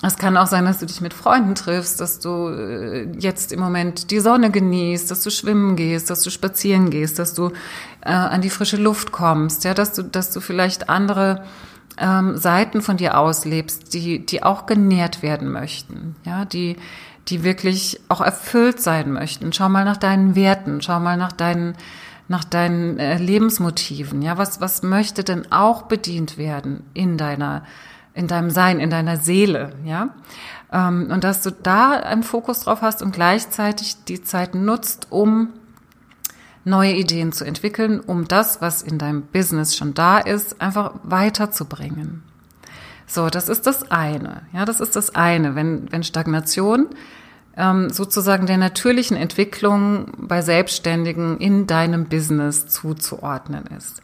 Es 0.00 0.16
kann 0.16 0.36
auch 0.36 0.46
sein, 0.46 0.64
dass 0.64 0.78
du 0.78 0.86
dich 0.86 1.00
mit 1.00 1.12
Freunden 1.12 1.56
triffst, 1.56 2.00
dass 2.00 2.20
du 2.20 2.48
äh, 2.50 3.08
jetzt 3.18 3.52
im 3.52 3.58
Moment 3.58 4.12
die 4.12 4.20
Sonne 4.20 4.50
genießt, 4.52 5.10
dass 5.10 5.24
du 5.24 5.30
schwimmen 5.30 5.74
gehst, 5.74 6.08
dass 6.08 6.22
du 6.22 6.30
spazieren 6.30 6.90
gehst, 6.90 7.18
dass 7.18 7.34
du 7.34 7.50
äh, 8.02 8.12
an 8.12 8.40
die 8.40 8.50
frische 8.50 8.76
Luft 8.76 9.10
kommst, 9.10 9.64
ja, 9.64 9.74
dass 9.74 9.94
du, 9.94 10.02
dass 10.04 10.30
du 10.30 10.40
vielleicht 10.40 10.88
andere 10.88 11.42
ähm, 11.98 12.36
Seiten 12.36 12.80
von 12.80 12.96
dir 12.96 13.18
auslebst, 13.18 13.92
die, 13.92 14.24
die 14.24 14.44
auch 14.44 14.66
genährt 14.66 15.22
werden 15.22 15.50
möchten, 15.50 16.14
ja, 16.24 16.44
die, 16.44 16.76
die 17.26 17.42
wirklich 17.42 18.00
auch 18.08 18.20
erfüllt 18.20 18.80
sein 18.80 19.12
möchten. 19.12 19.52
Schau 19.52 19.68
mal 19.68 19.84
nach 19.84 19.96
deinen 19.96 20.36
Werten, 20.36 20.80
schau 20.80 21.00
mal 21.00 21.16
nach 21.16 21.32
deinen, 21.32 21.74
nach 22.28 22.44
deinen 22.44 23.00
äh, 23.00 23.18
Lebensmotiven, 23.18 24.22
ja, 24.22 24.38
was, 24.38 24.60
was 24.60 24.84
möchte 24.84 25.24
denn 25.24 25.50
auch 25.50 25.82
bedient 25.82 26.38
werden 26.38 26.84
in 26.94 27.18
deiner 27.18 27.64
in 28.18 28.26
deinem 28.26 28.50
Sein, 28.50 28.80
in 28.80 28.90
deiner 28.90 29.16
Seele, 29.16 29.74
ja. 29.84 30.10
Ähm, 30.72 31.08
und 31.10 31.22
dass 31.22 31.42
du 31.42 31.52
da 31.52 31.92
einen 31.92 32.24
Fokus 32.24 32.60
drauf 32.60 32.82
hast 32.82 33.00
und 33.00 33.12
gleichzeitig 33.12 34.04
die 34.04 34.22
Zeit 34.22 34.54
nutzt, 34.54 35.06
um 35.10 35.50
neue 36.64 36.94
Ideen 36.94 37.32
zu 37.32 37.44
entwickeln, 37.44 38.00
um 38.00 38.26
das, 38.26 38.60
was 38.60 38.82
in 38.82 38.98
deinem 38.98 39.22
Business 39.22 39.76
schon 39.76 39.94
da 39.94 40.18
ist, 40.18 40.60
einfach 40.60 40.94
weiterzubringen. 41.04 42.24
So, 43.06 43.30
das 43.30 43.48
ist 43.48 43.66
das 43.66 43.90
eine. 43.90 44.42
Ja, 44.52 44.64
das 44.64 44.80
ist 44.80 44.96
das 44.96 45.14
eine. 45.14 45.54
Wenn, 45.54 45.90
wenn 45.90 46.02
Stagnation 46.02 46.88
ähm, 47.56 47.88
sozusagen 47.90 48.46
der 48.46 48.58
natürlichen 48.58 49.16
Entwicklung 49.16 50.12
bei 50.18 50.42
Selbstständigen 50.42 51.38
in 51.38 51.66
deinem 51.66 52.06
Business 52.06 52.66
zuzuordnen 52.66 53.64
ist. 53.78 54.02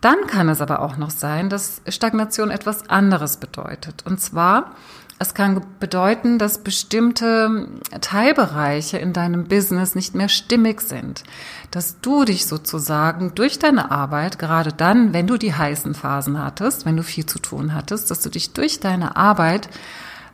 Dann 0.00 0.26
kann 0.26 0.48
es 0.48 0.60
aber 0.60 0.80
auch 0.80 0.96
noch 0.96 1.10
sein, 1.10 1.50
dass 1.50 1.82
Stagnation 1.88 2.50
etwas 2.50 2.88
anderes 2.88 3.36
bedeutet. 3.36 4.04
Und 4.06 4.20
zwar, 4.20 4.74
es 5.18 5.34
kann 5.34 5.60
bedeuten, 5.78 6.38
dass 6.38 6.64
bestimmte 6.64 7.68
Teilbereiche 8.00 8.96
in 8.96 9.12
deinem 9.12 9.44
Business 9.44 9.94
nicht 9.94 10.14
mehr 10.14 10.30
stimmig 10.30 10.80
sind. 10.80 11.24
Dass 11.70 12.00
du 12.00 12.24
dich 12.24 12.46
sozusagen 12.46 13.34
durch 13.34 13.58
deine 13.58 13.90
Arbeit, 13.90 14.38
gerade 14.38 14.72
dann, 14.72 15.12
wenn 15.12 15.26
du 15.26 15.36
die 15.36 15.54
heißen 15.54 15.94
Phasen 15.94 16.42
hattest, 16.42 16.86
wenn 16.86 16.96
du 16.96 17.02
viel 17.02 17.26
zu 17.26 17.38
tun 17.38 17.74
hattest, 17.74 18.10
dass 18.10 18.22
du 18.22 18.30
dich 18.30 18.54
durch 18.54 18.80
deine 18.80 19.16
Arbeit 19.16 19.68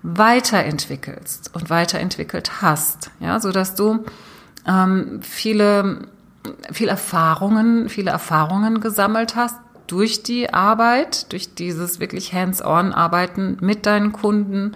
weiterentwickelst 0.04 1.50
und 1.52 1.68
weiterentwickelt 1.68 2.62
hast. 2.62 3.10
Ja, 3.18 3.40
so 3.40 3.50
dass 3.50 3.74
du 3.74 4.04
ähm, 4.68 5.20
viele 5.22 6.06
viel 6.72 6.88
Erfahrungen, 6.88 7.88
viele 7.88 8.10
Erfahrungen 8.10 8.80
gesammelt 8.80 9.36
hast 9.36 9.56
durch 9.86 10.22
die 10.22 10.52
Arbeit, 10.52 11.32
durch 11.32 11.54
dieses 11.54 12.00
wirklich 12.00 12.32
hands-on 12.32 12.92
Arbeiten 12.92 13.58
mit 13.60 13.86
deinen 13.86 14.12
Kunden, 14.12 14.72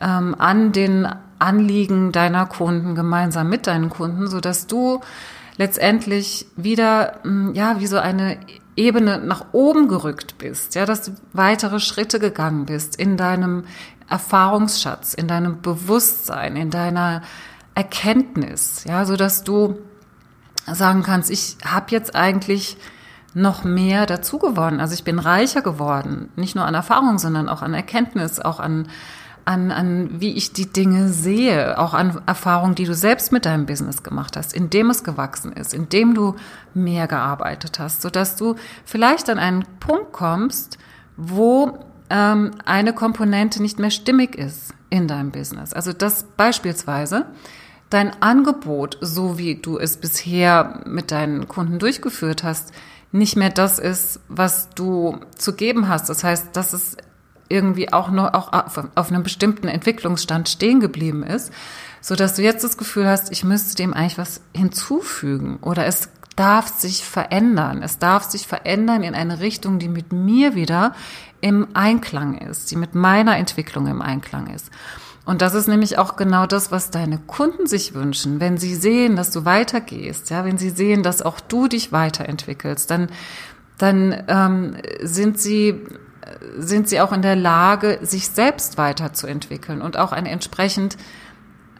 ähm, 0.00 0.34
an 0.38 0.72
den 0.72 1.08
Anliegen 1.38 2.12
deiner 2.12 2.46
Kunden, 2.46 2.94
gemeinsam 2.94 3.48
mit 3.48 3.66
deinen 3.66 3.90
Kunden, 3.90 4.28
so 4.28 4.40
dass 4.40 4.66
du 4.66 5.00
letztendlich 5.56 6.46
wieder, 6.56 7.20
hm, 7.22 7.54
ja, 7.54 7.80
wie 7.80 7.86
so 7.86 7.98
eine 7.98 8.38
Ebene 8.74 9.18
nach 9.18 9.46
oben 9.52 9.88
gerückt 9.88 10.38
bist, 10.38 10.74
ja, 10.74 10.86
dass 10.86 11.02
du 11.02 11.12
weitere 11.32 11.78
Schritte 11.78 12.18
gegangen 12.18 12.66
bist 12.66 12.96
in 12.96 13.16
deinem 13.16 13.64
Erfahrungsschatz, 14.08 15.14
in 15.14 15.28
deinem 15.28 15.60
Bewusstsein, 15.60 16.56
in 16.56 16.70
deiner 16.70 17.22
Erkenntnis, 17.74 18.84
ja, 18.86 19.04
so 19.04 19.16
dass 19.16 19.44
du 19.44 19.78
sagen 20.66 21.02
kannst, 21.02 21.30
ich 21.30 21.56
habe 21.64 21.86
jetzt 21.90 22.14
eigentlich 22.14 22.76
noch 23.34 23.64
mehr 23.64 24.06
dazu 24.06 24.38
gewonnen. 24.38 24.80
Also 24.80 24.94
ich 24.94 25.04
bin 25.04 25.18
reicher 25.18 25.62
geworden, 25.62 26.28
nicht 26.36 26.54
nur 26.54 26.66
an 26.66 26.74
Erfahrung, 26.74 27.18
sondern 27.18 27.48
auch 27.48 27.62
an 27.62 27.74
Erkenntnis, 27.74 28.40
auch 28.40 28.60
an 28.60 28.88
an, 29.44 29.70
an 29.70 30.20
wie 30.20 30.32
ich 30.34 30.52
die 30.52 30.72
Dinge 30.72 31.08
sehe, 31.08 31.78
auch 31.78 31.94
an 31.94 32.22
Erfahrungen, 32.26 32.74
die 32.74 32.84
du 32.84 32.94
selbst 32.94 33.32
mit 33.32 33.44
deinem 33.44 33.66
Business 33.66 34.02
gemacht 34.02 34.36
hast, 34.36 34.52
indem 34.54 34.90
es 34.90 35.04
gewachsen 35.04 35.52
ist, 35.52 35.74
indem 35.74 36.14
du 36.14 36.36
mehr 36.74 37.08
gearbeitet 37.08 37.78
hast, 37.78 38.02
so 38.02 38.10
dass 38.10 38.36
du 38.36 38.54
vielleicht 38.84 39.28
an 39.30 39.38
einen 39.38 39.64
Punkt 39.80 40.12
kommst, 40.12 40.78
wo 41.16 41.78
ähm, 42.10 42.52
eine 42.64 42.92
Komponente 42.92 43.60
nicht 43.60 43.78
mehr 43.78 43.90
stimmig 43.90 44.36
ist 44.36 44.74
in 44.90 45.08
deinem 45.08 45.30
Business. 45.30 45.72
Also 45.72 45.92
das 45.92 46.24
beispielsweise 46.36 47.26
dein 47.92 48.22
Angebot, 48.22 48.98
so 49.00 49.38
wie 49.38 49.56
du 49.56 49.78
es 49.78 49.96
bisher 49.96 50.80
mit 50.86 51.10
deinen 51.10 51.48
Kunden 51.48 51.78
durchgeführt 51.78 52.42
hast, 52.42 52.72
nicht 53.12 53.36
mehr 53.36 53.50
das 53.50 53.78
ist, 53.78 54.20
was 54.28 54.70
du 54.70 55.18
zu 55.36 55.54
geben 55.54 55.88
hast. 55.88 56.08
Das 56.08 56.24
heißt, 56.24 56.56
dass 56.56 56.72
es 56.72 56.96
irgendwie 57.48 57.92
auch 57.92 58.10
noch 58.10 58.32
auch 58.32 58.52
auf 58.94 59.10
einem 59.10 59.22
bestimmten 59.22 59.68
Entwicklungsstand 59.68 60.48
stehen 60.48 60.80
geblieben 60.80 61.22
ist, 61.22 61.52
so 62.00 62.16
dass 62.16 62.34
du 62.34 62.42
jetzt 62.42 62.64
das 62.64 62.78
Gefühl 62.78 63.06
hast, 63.06 63.30
ich 63.30 63.44
müsste 63.44 63.76
dem 63.76 63.92
eigentlich 63.92 64.16
was 64.16 64.40
hinzufügen 64.54 65.58
oder 65.60 65.84
es 65.84 66.08
darf 66.34 66.68
sich 66.68 67.04
verändern. 67.04 67.82
Es 67.82 67.98
darf 67.98 68.24
sich 68.24 68.46
verändern 68.46 69.02
in 69.02 69.14
eine 69.14 69.40
Richtung, 69.40 69.78
die 69.78 69.88
mit 69.88 70.12
mir 70.12 70.54
wieder 70.54 70.94
im 71.42 71.68
Einklang 71.74 72.38
ist, 72.38 72.70
die 72.70 72.76
mit 72.76 72.94
meiner 72.94 73.36
Entwicklung 73.36 73.86
im 73.86 74.00
Einklang 74.00 74.46
ist. 74.46 74.70
Und 75.24 75.40
das 75.40 75.54
ist 75.54 75.68
nämlich 75.68 75.98
auch 75.98 76.16
genau 76.16 76.46
das, 76.46 76.72
was 76.72 76.90
deine 76.90 77.18
Kunden 77.18 77.66
sich 77.66 77.94
wünschen. 77.94 78.40
Wenn 78.40 78.58
sie 78.58 78.74
sehen, 78.74 79.14
dass 79.14 79.30
du 79.30 79.44
weitergehst, 79.44 80.30
ja, 80.30 80.44
wenn 80.44 80.58
sie 80.58 80.70
sehen, 80.70 81.02
dass 81.02 81.22
auch 81.22 81.38
du 81.40 81.68
dich 81.68 81.92
weiterentwickelst, 81.92 82.90
dann, 82.90 83.08
dann 83.78 84.24
ähm, 84.28 84.76
sind 85.00 85.38
sie 85.38 85.80
sind 86.56 86.88
sie 86.88 87.00
auch 87.00 87.12
in 87.12 87.22
der 87.22 87.36
Lage, 87.36 87.98
sich 88.02 88.28
selbst 88.28 88.78
weiterzuentwickeln 88.78 89.82
und 89.82 89.96
auch 89.96 90.12
ein 90.12 90.26
entsprechend 90.26 90.96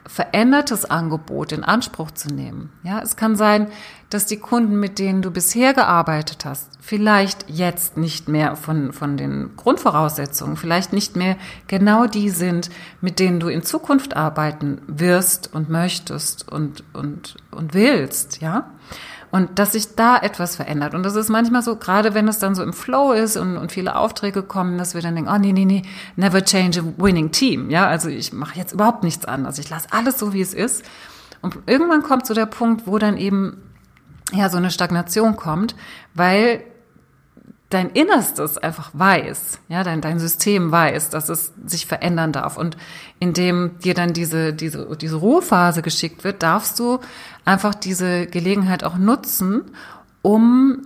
verändertes 0.07 0.85
Angebot 0.85 1.53
in 1.53 1.65
Anspruch 1.65 2.11
zu 2.11 2.29
nehmen. 2.29 2.71
Ja, 2.83 3.01
es 3.01 3.17
kann 3.17 3.37
sein, 3.37 3.69
dass 4.11 4.27
die 4.27 4.39
Kunden, 4.39 4.79
mit 4.79 4.99
denen 4.99 5.23
du 5.23 5.31
bisher 5.31 5.75
gearbeitet 5.75 6.45
hast, 6.45 6.69
vielleicht 6.81 7.49
jetzt 7.49 7.97
nicht 7.97 8.29
mehr 8.29 8.57
von, 8.57 8.93
von 8.93 9.17
den 9.17 9.51
Grundvoraussetzungen, 9.57 10.57
vielleicht 10.57 10.93
nicht 10.93 11.17
mehr 11.17 11.37
genau 11.67 12.07
die 12.07 12.31
sind, 12.31 12.69
mit 13.01 13.21
denen 13.21 13.41
du 13.41 13.49
in 13.49 13.63
Zukunft 13.63 14.17
arbeiten 14.17 14.83
wirst 14.87 15.55
und 15.55 15.71
möchtest 15.71 16.51
und, 16.51 16.85
und, 16.93 17.37
und 17.51 17.75
willst, 17.75 18.43
ja. 18.43 18.71
Und 19.33 19.59
dass 19.59 19.73
sich 19.73 19.97
da 19.97 20.19
etwas 20.19 20.57
verändert. 20.57 20.95
Und 20.95 21.05
das 21.05 21.17
ist 21.17 21.31
manchmal 21.31 21.63
so, 21.63 21.77
gerade 21.77 22.13
wenn 22.13 22.29
es 22.29 22.39
dann 22.39 22.55
so 22.55 22.63
im 22.63 22.75
Flow 22.75 23.13
ist 23.13 23.39
und, 23.39 23.57
und 23.57 23.73
viele 23.73 23.97
Aufträge 23.97 24.43
kommen, 24.43 24.77
dass 24.77 24.95
wir 24.95 25.01
dann 25.01 25.15
denken, 25.15 25.31
oh 25.35 25.39
nee, 25.39 25.53
nee, 25.53 25.65
nee, 25.65 25.83
never 26.17 26.45
change 26.45 26.81
a 26.81 27.03
winning 27.03 27.31
team. 27.33 27.71
Ja, 27.71 27.87
also 27.87 28.11
ich 28.11 28.35
mache 28.35 28.59
jetzt 28.59 28.73
überhaupt 28.73 29.03
nichts 29.03 29.25
anderes. 29.25 29.59
Ich 29.59 29.71
lasse 29.71 29.89
alles 29.91 30.19
so, 30.19 30.35
wie 30.35 30.43
es 30.43 30.53
ist. 30.53 30.85
Und 31.41 31.57
irgendwann 31.67 32.03
kommt 32.03 32.27
so 32.27 32.35
der 32.35 32.45
Punkt, 32.45 32.87
wo 32.87 32.99
dann 32.99 33.17
eben 33.17 33.63
ja 34.35 34.51
so 34.51 34.59
eine 34.59 34.71
Stagnation 34.71 35.35
kommt, 35.37 35.77
weil 36.15 36.63
dein 37.73 37.91
Innerstes 37.91 38.59
einfach 38.59 38.91
weiß, 38.93 39.59
ja, 39.69 39.83
dein, 39.83 40.01
dein 40.01 40.19
System 40.19 40.71
weiß, 40.71 41.11
dass 41.11 41.29
es 41.29 41.53
sich 41.65 41.87
verändern 41.87 42.33
darf. 42.33 42.57
Und 42.57 42.77
indem 43.19 43.79
dir 43.79 43.95
dann 43.95 44.13
diese, 44.13 44.53
diese, 44.53 44.97
diese 44.97 45.17
Ruhephase 45.17 45.83
geschickt 45.83 46.25
wird, 46.25 46.43
darfst 46.43 46.79
du 46.79 47.01
einfach 47.45 47.75
diese 47.75 48.27
Gelegenheit 48.27 48.85
auch 48.85 48.97
nutzen, 48.97 49.63
um 50.21 50.83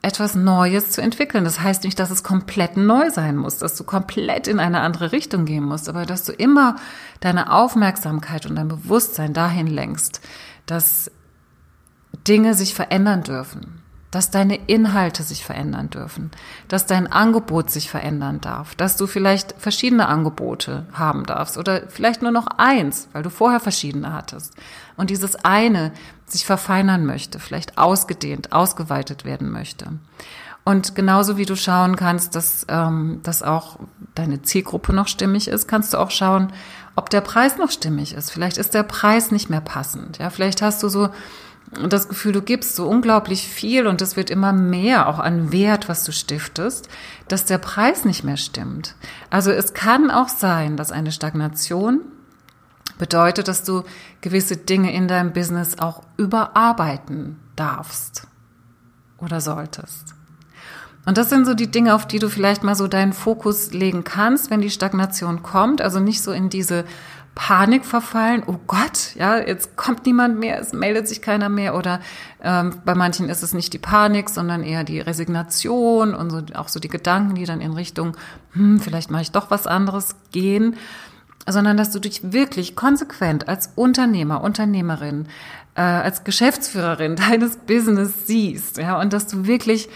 etwas 0.00 0.34
Neues 0.34 0.90
zu 0.90 1.00
entwickeln. 1.00 1.44
Das 1.44 1.60
heißt 1.60 1.84
nicht, 1.84 1.98
dass 1.98 2.10
es 2.10 2.24
komplett 2.24 2.76
neu 2.76 3.10
sein 3.10 3.36
muss, 3.36 3.58
dass 3.58 3.76
du 3.76 3.84
komplett 3.84 4.48
in 4.48 4.58
eine 4.58 4.80
andere 4.80 5.12
Richtung 5.12 5.44
gehen 5.44 5.64
musst, 5.64 5.88
aber 5.88 6.06
dass 6.06 6.24
du 6.24 6.32
immer 6.32 6.76
deine 7.20 7.52
Aufmerksamkeit 7.52 8.46
und 8.46 8.56
dein 8.56 8.68
Bewusstsein 8.68 9.32
dahin 9.32 9.68
lenkst, 9.68 10.20
dass 10.66 11.10
Dinge 12.26 12.54
sich 12.54 12.74
verändern 12.74 13.22
dürfen 13.22 13.81
dass 14.12 14.30
deine 14.30 14.56
Inhalte 14.66 15.22
sich 15.22 15.44
verändern 15.44 15.88
dürfen, 15.90 16.30
dass 16.68 16.86
dein 16.86 17.10
Angebot 17.10 17.70
sich 17.70 17.90
verändern 17.90 18.40
darf, 18.42 18.74
dass 18.74 18.96
du 18.96 19.06
vielleicht 19.08 19.54
verschiedene 19.58 20.06
Angebote 20.06 20.86
haben 20.92 21.24
darfst 21.24 21.56
oder 21.56 21.88
vielleicht 21.88 22.22
nur 22.22 22.30
noch 22.30 22.46
eins, 22.58 23.08
weil 23.12 23.22
du 23.22 23.30
vorher 23.30 23.58
verschiedene 23.58 24.12
hattest. 24.12 24.54
Und 24.98 25.08
dieses 25.08 25.34
eine 25.44 25.92
sich 26.26 26.44
verfeinern 26.44 27.06
möchte, 27.06 27.40
vielleicht 27.40 27.78
ausgedehnt, 27.78 28.52
ausgeweitet 28.52 29.24
werden 29.24 29.50
möchte. 29.50 29.86
Und 30.64 30.94
genauso 30.94 31.38
wie 31.38 31.46
du 31.46 31.56
schauen 31.56 31.96
kannst, 31.96 32.36
dass, 32.36 32.66
ähm, 32.68 33.20
dass 33.22 33.42
auch 33.42 33.78
deine 34.14 34.42
Zielgruppe 34.42 34.92
noch 34.92 35.08
stimmig 35.08 35.48
ist, 35.48 35.66
kannst 35.66 35.94
du 35.94 35.98
auch 35.98 36.10
schauen, 36.10 36.52
ob 36.94 37.08
der 37.08 37.22
Preis 37.22 37.56
noch 37.56 37.70
stimmig 37.70 38.12
ist. 38.12 38.30
Vielleicht 38.30 38.58
ist 38.58 38.74
der 38.74 38.82
Preis 38.82 39.30
nicht 39.30 39.48
mehr 39.48 39.62
passend. 39.62 40.18
Ja, 40.18 40.28
vielleicht 40.28 40.60
hast 40.60 40.82
du 40.82 40.88
so 40.88 41.08
das 41.88 42.08
Gefühl, 42.08 42.32
du 42.32 42.42
gibst 42.42 42.76
so 42.76 42.86
unglaublich 42.86 43.48
viel 43.48 43.86
und 43.86 44.02
es 44.02 44.16
wird 44.16 44.30
immer 44.30 44.52
mehr 44.52 45.08
auch 45.08 45.18
an 45.18 45.52
Wert, 45.52 45.88
was 45.88 46.04
du 46.04 46.12
stiftest, 46.12 46.88
dass 47.28 47.46
der 47.46 47.58
Preis 47.58 48.04
nicht 48.04 48.24
mehr 48.24 48.36
stimmt. 48.36 48.94
Also 49.30 49.50
es 49.50 49.72
kann 49.72 50.10
auch 50.10 50.28
sein, 50.28 50.76
dass 50.76 50.92
eine 50.92 51.12
Stagnation 51.12 52.00
bedeutet, 52.98 53.48
dass 53.48 53.64
du 53.64 53.84
gewisse 54.20 54.56
Dinge 54.56 54.92
in 54.92 55.08
deinem 55.08 55.32
Business 55.32 55.78
auch 55.78 56.02
überarbeiten 56.18 57.38
darfst 57.56 58.26
oder 59.18 59.40
solltest. 59.40 60.14
Und 61.04 61.18
das 61.18 61.30
sind 61.30 61.46
so 61.46 61.54
die 61.54 61.70
Dinge, 61.70 61.94
auf 61.94 62.06
die 62.06 62.18
du 62.18 62.28
vielleicht 62.28 62.62
mal 62.62 62.76
so 62.76 62.86
deinen 62.86 63.12
Fokus 63.12 63.72
legen 63.72 64.04
kannst, 64.04 64.50
wenn 64.50 64.60
die 64.60 64.70
Stagnation 64.70 65.42
kommt. 65.42 65.80
Also 65.80 65.98
nicht 65.98 66.22
so 66.22 66.32
in 66.32 66.48
diese 66.48 66.84
Panik 67.34 67.86
verfallen, 67.86 68.42
oh 68.46 68.58
Gott, 68.66 69.14
ja, 69.14 69.38
jetzt 69.38 69.76
kommt 69.76 70.04
niemand 70.04 70.38
mehr, 70.38 70.60
es 70.60 70.72
meldet 70.72 71.08
sich 71.08 71.22
keiner 71.22 71.48
mehr. 71.48 71.74
Oder 71.74 72.00
ähm, 72.42 72.74
bei 72.84 72.94
manchen 72.94 73.28
ist 73.28 73.42
es 73.42 73.54
nicht 73.54 73.72
die 73.72 73.78
Panik, 73.78 74.28
sondern 74.28 74.62
eher 74.62 74.84
die 74.84 75.00
Resignation 75.00 76.14
und 76.14 76.30
so, 76.30 76.42
auch 76.54 76.68
so 76.68 76.78
die 76.78 76.88
Gedanken, 76.88 77.34
die 77.34 77.46
dann 77.46 77.62
in 77.62 77.72
Richtung, 77.72 78.16
hm, 78.52 78.80
vielleicht 78.80 79.10
mache 79.10 79.22
ich 79.22 79.32
doch 79.32 79.50
was 79.50 79.66
anderes 79.66 80.16
gehen, 80.30 80.76
sondern 81.48 81.76
dass 81.76 81.90
du 81.90 82.00
dich 82.00 82.32
wirklich 82.32 82.76
konsequent 82.76 83.48
als 83.48 83.72
Unternehmer, 83.76 84.42
Unternehmerin, 84.42 85.26
äh, 85.74 85.80
als 85.80 86.24
Geschäftsführerin 86.24 87.16
deines 87.28 87.56
Business 87.56 88.26
siehst, 88.26 88.76
ja, 88.76 89.00
und 89.00 89.14
dass 89.14 89.26
du 89.26 89.46
wirklich 89.46 89.88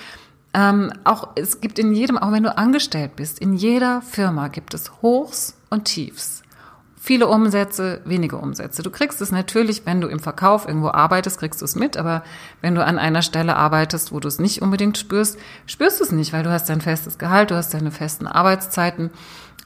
ähm, 0.54 0.90
auch, 1.04 1.28
es 1.34 1.60
gibt 1.60 1.78
in 1.78 1.92
jedem, 1.92 2.16
auch 2.16 2.32
wenn 2.32 2.44
du 2.44 2.56
angestellt 2.56 3.14
bist, 3.14 3.38
in 3.40 3.54
jeder 3.54 4.00
Firma 4.00 4.48
gibt 4.48 4.72
es 4.72 4.90
Hochs 5.02 5.54
und 5.68 5.84
Tiefs. 5.84 6.42
Viele 7.06 7.28
Umsätze, 7.28 8.00
wenige 8.04 8.36
Umsätze. 8.36 8.82
Du 8.82 8.90
kriegst 8.90 9.20
es 9.20 9.30
natürlich, 9.30 9.86
wenn 9.86 10.00
du 10.00 10.08
im 10.08 10.18
Verkauf 10.18 10.66
irgendwo 10.66 10.88
arbeitest, 10.88 11.38
kriegst 11.38 11.60
du 11.60 11.64
es 11.64 11.76
mit, 11.76 11.96
aber 11.96 12.24
wenn 12.62 12.74
du 12.74 12.84
an 12.84 12.98
einer 12.98 13.22
Stelle 13.22 13.54
arbeitest, 13.54 14.10
wo 14.10 14.18
du 14.18 14.26
es 14.26 14.40
nicht 14.40 14.60
unbedingt 14.60 14.98
spürst, 14.98 15.38
spürst 15.66 16.00
du 16.00 16.04
es 16.04 16.10
nicht, 16.10 16.32
weil 16.32 16.42
du 16.42 16.50
hast 16.50 16.68
dein 16.68 16.80
festes 16.80 17.16
Gehalt, 17.16 17.52
du 17.52 17.54
hast 17.54 17.72
deine 17.72 17.92
festen 17.92 18.26
Arbeitszeiten. 18.26 19.10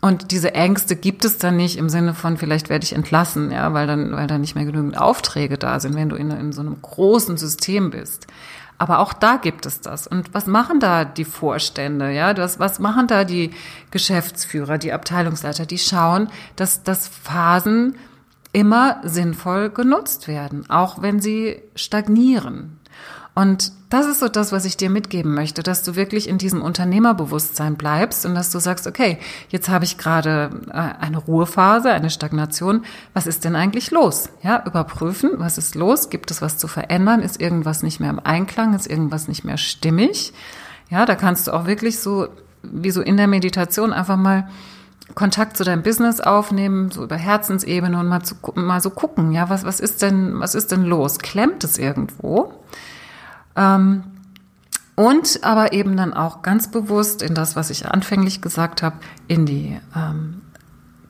Und 0.03 0.33
diese 0.33 0.55
Ängste 0.55 0.97
gibt 0.97 1.25
es 1.25 1.39
dann 1.39 1.57
nicht 1.57 1.79
im 1.79 1.89
Sinne 1.89 2.13
von, 2.13 2.37
vielleicht 2.37 2.69
werde 2.69 2.85
ich 2.85 2.95
entlassen, 2.95 3.51
ja, 3.51 3.73
weil 3.73 3.87
dann, 3.87 4.13
weil 4.13 4.27
dann 4.27 4.43
nicht 4.43 4.55
mehr 4.55 4.67
genügend 4.67 4.99
Aufträge 4.99 5.57
da 5.57 5.81
sind, 5.81 5.95
wenn 5.95 6.11
du 6.11 6.17
in, 6.17 6.31
in 6.31 6.53
so 6.53 6.61
einem 6.61 6.77
großen 6.83 7.39
System 7.39 7.89
bist. 7.91 8.27
Aber 8.81 9.01
auch 9.01 9.13
da 9.13 9.37
gibt 9.37 9.67
es 9.67 9.83
das. 9.83 10.07
Und 10.07 10.33
was 10.33 10.47
machen 10.47 10.81
da 10.81 11.05
die 11.05 11.27
Vorstände? 11.27 12.13
Ja, 12.13 12.33
das, 12.33 12.59
was 12.59 12.79
machen 12.79 13.09
da 13.09 13.25
die 13.25 13.51
Geschäftsführer, 13.91 14.79
die 14.79 14.95
Abteilungsleiter? 14.95 15.67
Die 15.67 15.77
schauen, 15.77 16.31
dass, 16.57 16.83
dass 16.83 17.07
Phasen 17.07 17.97
immer 18.53 19.03
sinnvoll 19.05 19.69
genutzt 19.69 20.29
werden, 20.29 20.69
auch 20.71 21.03
wenn 21.03 21.21
sie 21.21 21.61
stagnieren. 21.75 22.80
Und 23.35 23.73
das 23.91 24.07
ist 24.07 24.21
so 24.21 24.29
das, 24.29 24.53
was 24.53 24.65
ich 24.65 24.77
dir 24.77 24.91
mitgeben 24.91 25.35
möchte, 25.35 25.63
dass 25.63 25.83
du 25.83 25.97
wirklich 25.97 26.29
in 26.29 26.39
diesem 26.39 26.63
Unternehmerbewusstsein 26.63 27.77
bleibst 27.77 28.27
und 28.27 28.35
dass 28.35 28.51
du 28.51 28.59
sagst, 28.59 28.87
okay, 28.87 29.19
jetzt 29.49 29.69
habe 29.69 29.85
ich 29.85 29.99
gerade 29.99 30.51
äh, 30.69 31.03
eine 31.03 31.19
Ruhephase, 31.19 31.91
eine 31.91 32.11
Stagnation. 32.11 32.85
Was 33.15 33.27
ist 33.27 33.45
denn 33.45 33.57
eigentlich 33.57 33.91
los? 33.91 34.29
Ja, 34.43 34.65
überprüfen, 34.67 35.33
was 35.37 35.59
ist 35.59 35.75
los? 35.75 36.11
Gibt 36.11 36.31
es 36.31 36.43
was 36.43 36.59
zu 36.59 36.69
verändern? 36.69 37.23
Ist 37.23 37.41
irgendwas 37.41 37.83
nicht 37.83 38.01
mehr 38.01 38.11
im 38.11 38.21
Einklang? 38.23 38.75
Ist 38.75 38.89
irgendwas 38.89 39.29
nicht 39.29 39.45
mehr 39.45 39.59
stimmig? 39.59 40.33
Ja, 40.91 41.07
da 41.07 41.15
kannst 41.15 41.47
du 41.47 41.53
auch 41.53 41.67
wirklich 41.67 42.01
so, 42.01 42.29
wie 42.63 42.91
so 42.91 43.01
in 43.01 43.17
der 43.17 43.29
Meditation 43.29 43.93
einfach 43.93 44.17
mal 44.17 44.49
Kontakt 45.15 45.57
zu 45.57 45.65
deinem 45.65 45.83
Business 45.83 46.21
aufnehmen, 46.21 46.91
so 46.91 47.05
über 47.05 47.17
Herzensebene 47.17 47.99
und 47.99 48.09
mal, 48.09 48.23
zu, 48.23 48.35
mal 48.55 48.81
so 48.81 48.91
gucken, 48.91 49.33
ja, 49.33 49.49
was, 49.49 49.65
was 49.65 49.81
ist 49.81 50.03
denn, 50.03 50.39
was 50.41 50.55
ist 50.55 50.73
denn 50.73 50.85
los? 50.85 51.19
Klemmt 51.19 51.65
es 51.65 51.79
irgendwo? 51.79 52.53
Ähm, 53.61 54.05
und 54.97 55.45
aber 55.45 55.73
eben 55.73 55.97
dann 55.97 56.13
auch 56.13 56.43
ganz 56.43 56.71
bewusst 56.71 57.23
in 57.23 57.35
das, 57.35 57.57
was 57.57 57.71
ich 57.71 57.87
anfänglich 57.87 58.43
gesagt 58.43 58.83
habe, 58.83 58.97
in 59.29 59.47
die 59.47 59.79
ähm, 59.97 60.43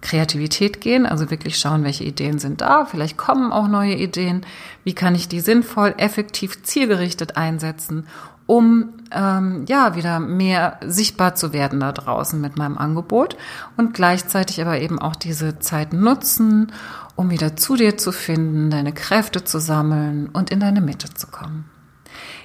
Kreativität 0.01 0.81
gehen, 0.81 1.07
also 1.07 1.31
wirklich 1.31 1.59
schauen, 1.59 1.85
welche 1.85 2.05
Ideen 2.05 2.39
sind 2.39 2.61
da, 2.61 2.85
vielleicht 2.85 3.17
kommen 3.17 3.53
auch 3.53 3.69
neue 3.69 3.97
Ideen, 3.97 4.47
wie 4.85 4.95
kann 4.95 5.15
ich 5.15 5.29
die 5.29 5.41
sinnvoll, 5.41 5.95
effektiv, 5.99 6.63
zielgerichtet 6.63 7.37
einsetzen, 7.37 8.07
um 8.47 8.91
ähm, 9.13 9.65
ja 9.69 9.97
wieder 9.97 10.21
mehr 10.21 10.79
sichtbar 10.87 11.35
zu 11.35 11.53
werden 11.53 11.81
da 11.81 11.93
draußen 11.93 12.41
mit 12.41 12.57
meinem 12.57 12.79
Angebot 12.79 13.37
und 13.77 13.93
gleichzeitig 13.93 14.61
aber 14.61 14.81
eben 14.81 14.99
auch 14.99 15.17
diese 15.17 15.59
Zeit 15.59 15.93
nutzen, 15.93 16.73
um 17.17 17.31
wieder 17.31 17.57
zu 17.57 17.77
dir 17.77 17.99
zu 17.99 18.13
finden, 18.13 18.71
deine 18.71 18.93
Kräfte 18.93 19.45
zu 19.45 19.59
sammeln 19.59 20.29
und 20.33 20.51
in 20.51 20.61
deine 20.61 20.81
Mitte 20.81 21.13
zu 21.13 21.27
kommen. 21.27 21.65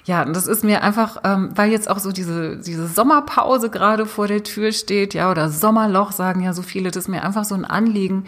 Ja, 0.05 0.21
und 0.21 0.35
das 0.35 0.45
ist 0.45 0.63
mir 0.63 0.83
einfach, 0.83 1.17
ähm, 1.23 1.49
weil 1.55 1.71
jetzt 1.71 1.89
auch 1.89 1.97
so 1.97 2.11
diese, 2.11 2.57
diese 2.57 2.87
Sommerpause 2.87 3.71
gerade 3.71 4.05
vor 4.05 4.27
der 4.27 4.43
Tür 4.43 4.71
steht, 4.71 5.15
ja, 5.15 5.31
oder 5.31 5.49
Sommerloch 5.49 6.11
sagen 6.11 6.41
ja 6.41 6.53
so 6.53 6.61
viele, 6.61 6.91
das 6.91 7.05
ist 7.05 7.09
mir 7.09 7.23
einfach 7.23 7.43
so 7.43 7.55
ein 7.55 7.65
Anliegen, 7.65 8.25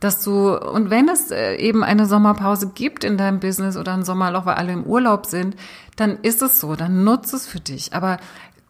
dass 0.00 0.24
du, 0.24 0.58
und 0.58 0.90
wenn 0.90 1.08
es 1.08 1.30
äh, 1.30 1.54
eben 1.56 1.84
eine 1.84 2.06
Sommerpause 2.06 2.72
gibt 2.74 3.04
in 3.04 3.16
deinem 3.16 3.38
Business 3.38 3.76
oder 3.76 3.92
ein 3.94 4.04
Sommerloch, 4.04 4.46
weil 4.46 4.56
alle 4.56 4.72
im 4.72 4.82
Urlaub 4.82 5.26
sind, 5.26 5.54
dann 5.94 6.18
ist 6.22 6.42
es 6.42 6.58
so, 6.58 6.74
dann 6.74 7.04
nutze 7.04 7.36
es 7.36 7.46
für 7.46 7.60
dich. 7.60 7.94
Aber 7.94 8.18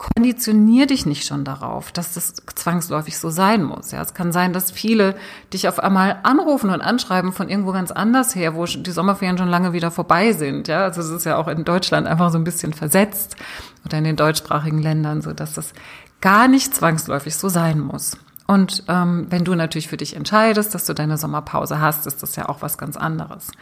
konditionier 0.02 0.86
dich 0.86 1.06
nicht 1.06 1.24
schon 1.24 1.44
darauf, 1.44 1.92
dass 1.92 2.14
das 2.14 2.34
zwangsläufig 2.54 3.18
so 3.18 3.30
sein 3.30 3.62
muss. 3.62 3.92
Ja, 3.92 4.02
es 4.02 4.14
kann 4.14 4.32
sein, 4.32 4.52
dass 4.52 4.72
viele 4.72 5.14
dich 5.52 5.68
auf 5.68 5.78
einmal 5.78 6.18
anrufen 6.24 6.70
und 6.70 6.80
anschreiben 6.80 7.32
von 7.32 7.48
irgendwo 7.48 7.70
ganz 7.70 7.92
anders 7.92 8.34
her, 8.34 8.56
wo 8.56 8.64
die 8.64 8.90
Sommerferien 8.90 9.38
schon 9.38 9.48
lange 9.48 9.72
wieder 9.72 9.92
vorbei 9.92 10.32
sind. 10.32 10.66
Ja, 10.66 10.82
also 10.82 11.00
es 11.02 11.10
ist 11.10 11.24
ja 11.24 11.36
auch 11.36 11.46
in 11.46 11.64
Deutschland 11.64 12.08
einfach 12.08 12.32
so 12.32 12.38
ein 12.38 12.42
bisschen 12.42 12.72
versetzt 12.72 13.36
oder 13.84 13.98
in 13.98 14.04
den 14.04 14.16
deutschsprachigen 14.16 14.82
Ländern, 14.82 15.22
so 15.22 15.32
dass 15.32 15.54
das 15.54 15.72
gar 16.20 16.48
nicht 16.48 16.74
zwangsläufig 16.74 17.36
so 17.36 17.48
sein 17.48 17.78
muss. 17.78 18.16
Und 18.48 18.82
ähm, 18.88 19.26
wenn 19.30 19.44
du 19.44 19.54
natürlich 19.54 19.86
für 19.86 19.96
dich 19.96 20.16
entscheidest, 20.16 20.74
dass 20.74 20.84
du 20.84 20.94
deine 20.94 21.16
Sommerpause 21.16 21.80
hast, 21.80 22.08
ist 22.08 22.24
das 22.24 22.34
ja 22.34 22.48
auch 22.48 22.60
was 22.60 22.76
ganz 22.76 22.96
anderes. 22.96 23.52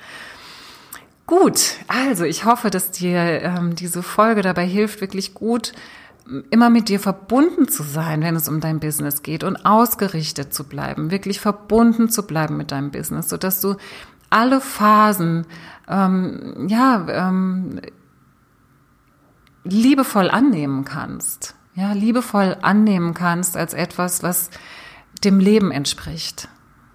Gut, 1.27 1.75
also 1.87 2.25
ich 2.25 2.47
hoffe, 2.47 2.71
dass 2.71 2.91
dir 2.93 3.43
ähm, 3.43 3.75
diese 3.75 4.03
Folge 4.03 4.41
dabei 4.41 4.67
hilft, 4.67 5.03
wirklich 5.03 5.35
gut 5.35 5.73
immer 6.51 6.71
mit 6.71 6.89
dir 6.89 7.01
verbunden 7.01 7.69
zu 7.69 7.83
sein, 7.83 8.23
wenn 8.23 8.37
es 8.37 8.49
um 8.49 8.61
dein 8.61 8.81
Business 8.81 9.23
geht 9.23 9.45
und 9.45 9.65
ausgerichtet 9.65 10.55
zu 10.55 10.65
bleiben, 10.65 11.11
wirklich 11.11 11.41
verbunden 11.41 12.09
zu 12.09 12.27
bleiben 12.27 12.57
mit 12.57 12.73
deinem 12.73 12.91
Business, 12.91 13.29
so 13.29 13.37
dass 13.37 13.61
du 13.61 13.77
alle 14.31 14.61
Phasen 14.61 15.47
ähm, 15.89 16.67
ja 16.69 17.07
ähm, 17.09 17.81
liebevoll 19.65 20.31
annehmen 20.31 20.85
kannst. 20.85 21.55
Ja, 21.75 21.93
liebevoll 21.93 22.57
annehmen 22.63 23.15
kannst 23.15 23.57
als 23.57 23.75
etwas, 23.75 24.23
was 24.23 24.51
dem 25.25 25.39
Leben 25.39 25.71
entspricht. 25.71 26.49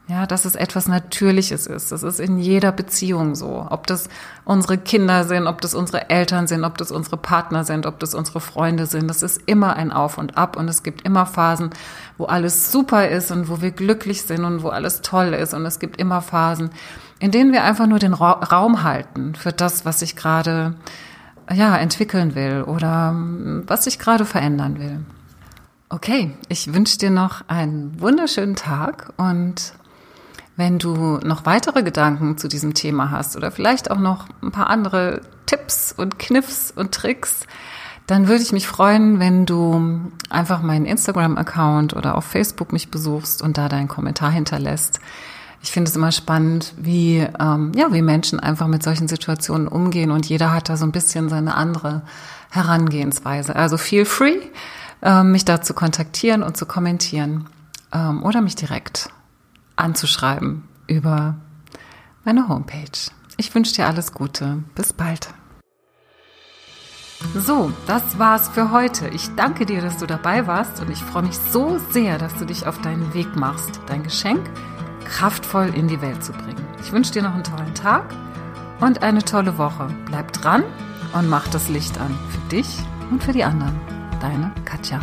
Ja, 0.08 0.28
dass 0.28 0.46
es 0.46 0.54
etwas 0.54 0.88
Natürliches 0.88 1.66
ist. 1.66 1.92
Das 1.92 2.04
ist 2.04 2.20
in 2.20 2.38
jeder 2.38 2.72
Beziehung 2.72 3.34
so. 3.34 3.66
Ob 3.68 3.88
das 3.88 4.08
unsere 4.44 4.78
Kinder 4.78 5.24
sind, 5.24 5.48
ob 5.48 5.62
das 5.62 5.74
unsere 5.74 6.12
Eltern 6.12 6.46
sind, 6.46 6.64
ob 6.64 6.78
das 6.78 6.92
unsere 6.92 7.18
Partner 7.18 7.64
sind, 7.64 7.88
ob 7.88 8.00
das 8.00 8.14
unsere 8.14 8.40
Freunde 8.40 8.86
sind. 8.86 9.08
Das 9.08 9.24
ist 9.24 9.42
immer 9.48 9.76
ein 9.76 9.92
Auf 9.92 10.20
und 10.20 10.38
Ab 10.38 10.58
und 10.58 10.68
es 10.68 10.84
gibt 10.84 11.02
immer 11.02 11.26
Phasen, 11.26 11.72
wo 12.20 12.26
alles 12.26 12.72
super 12.72 13.10
ist 13.10 13.32
und 13.32 13.50
wo 13.50 13.62
wir 13.62 13.72
glücklich 13.72 14.22
sind 14.22 14.46
und 14.46 14.62
wo 14.62 14.70
alles 14.70 15.02
toll 15.02 15.34
ist. 15.34 15.56
Und 15.56 15.66
es 15.66 15.80
gibt 15.80 16.00
immer 16.00 16.22
Phasen, 16.22 16.70
in 17.18 17.32
denen 17.32 17.52
wir 17.52 17.64
einfach 17.64 17.88
nur 17.88 17.98
den 17.98 18.14
Raum 18.14 18.84
halten 18.84 19.34
für 19.34 19.54
das, 19.54 19.86
was 19.86 20.02
sich 20.02 20.16
gerade, 20.16 20.76
ja, 21.52 21.76
entwickeln 21.78 22.36
will 22.36 22.64
oder 22.68 23.10
hm, 23.10 23.64
was 23.66 23.86
sich 23.86 23.98
gerade 23.98 24.26
verändern 24.26 24.78
will. 24.78 25.00
Okay, 25.90 26.36
ich 26.48 26.76
wünsche 26.76 27.00
dir 27.00 27.10
noch 27.10 27.48
einen 27.48 28.00
wunderschönen 28.00 28.56
Tag 28.56 29.14
und 29.18 29.74
wenn 30.58 30.80
du 30.80 31.18
noch 31.24 31.46
weitere 31.46 31.84
Gedanken 31.84 32.38
zu 32.38 32.48
diesem 32.48 32.74
Thema 32.74 33.12
hast 33.12 33.36
oder 33.36 33.52
vielleicht 33.52 33.92
auch 33.92 34.00
noch 34.00 34.28
ein 34.42 34.52
paar 34.52 34.70
andere 34.70 35.22
Tipps 35.46 35.94
und 35.96 36.18
Kniffs 36.18 36.72
und 36.72 36.94
Tricks, 36.94 37.46
dann 38.08 38.28
würde 38.28 38.44
ich 38.44 38.52
mich 38.52 38.68
freuen, 38.68 39.20
wenn 39.20 39.46
du 39.46 40.12
einfach 40.30 40.62
meinen 40.62 40.86
Instagram-Account 40.86 41.96
oder 41.96 42.16
auf 42.16 42.26
Facebook 42.26 42.72
mich 42.72 42.90
besuchst 42.90 43.42
und 43.42 43.58
da 43.58 43.68
deinen 43.68 43.88
Kommentar 43.88 44.32
hinterlässt. 44.32 45.00
Ich 45.62 45.72
finde 45.72 45.90
es 45.90 45.96
immer 45.96 46.12
spannend, 46.12 46.74
wie, 46.78 47.28
ähm, 47.40 47.72
ja, 47.76 47.92
wie 47.92 48.04
Menschen 48.04 48.40
einfach 48.40 48.68
mit 48.68 48.84
solchen 48.84 49.08
Situationen 49.08 49.68
umgehen 49.68 50.12
und 50.12 50.28
jeder 50.28 50.54
hat 50.54 50.70
da 50.70 50.78
so 50.78 50.86
ein 50.86 50.92
bisschen 50.92 51.28
seine 51.28 51.56
andere 51.56 52.04
Herangehensweise. 52.52 53.56
Also 53.56 53.78
feel 53.78 54.06
free, 54.06 54.38
ähm, 55.02 55.32
mich 55.32 55.44
da 55.44 55.62
zu 55.62 55.74
kontaktieren 55.74 56.44
und 56.44 56.56
zu 56.56 56.68
kommentieren 56.68 57.48
ähm, 57.92 58.22
oder 58.24 58.42
mich 58.42 58.56
direkt 58.56 59.10
anzuschreiben 59.76 60.64
über 60.88 61.36
meine 62.24 62.48
Homepage. 62.48 63.12
Ich 63.38 63.54
wünsche 63.54 63.76
dir 63.76 63.88
alles 63.88 64.14
Gute. 64.14 64.64
Bis 64.76 64.94
bald. 64.94 65.30
So, 67.34 67.72
das 67.88 68.20
war's 68.20 68.50
für 68.50 68.72
heute. 68.72 69.08
Ich 69.10 69.34
danke 69.36 69.66
dir, 69.66 69.82
dass 69.82 69.98
du 69.98 70.06
dabei 70.06 70.48
warst 70.48 70.82
und 70.82 70.92
ich 70.92 71.00
freue 71.00 71.24
mich 71.24 71.38
so 71.38 71.80
sehr, 71.92 72.18
dass 72.18 72.36
du 72.36 72.46
dich 72.46 72.68
auf 72.68 72.80
deinen 72.82 73.14
Weg 73.14 73.36
machst, 73.36 73.80
dein 73.88 74.04
Geschenk 74.04 74.42
kraftvoll 75.06 75.74
in 75.76 75.88
die 75.88 76.02
Welt 76.02 76.24
zu 76.24 76.34
bringen. 76.34 76.66
Ich 76.82 76.92
wünsche 76.92 77.14
dir 77.14 77.24
noch 77.24 77.34
einen 77.34 77.44
tollen 77.44 77.74
Tag 77.74 78.14
und 78.80 79.02
eine 79.04 79.24
tolle 79.24 79.58
Woche. 79.58 79.88
Bleib 80.06 80.34
dran 80.34 80.64
und 81.14 81.30
mach 81.30 81.48
das 81.48 81.70
Licht 81.70 82.00
an 82.00 82.18
für 82.30 82.50
dich 82.50 82.68
und 83.12 83.24
für 83.24 83.34
die 83.34 83.44
anderen. 83.44 83.80
Deine 84.20 84.52
Katja. 84.66 85.00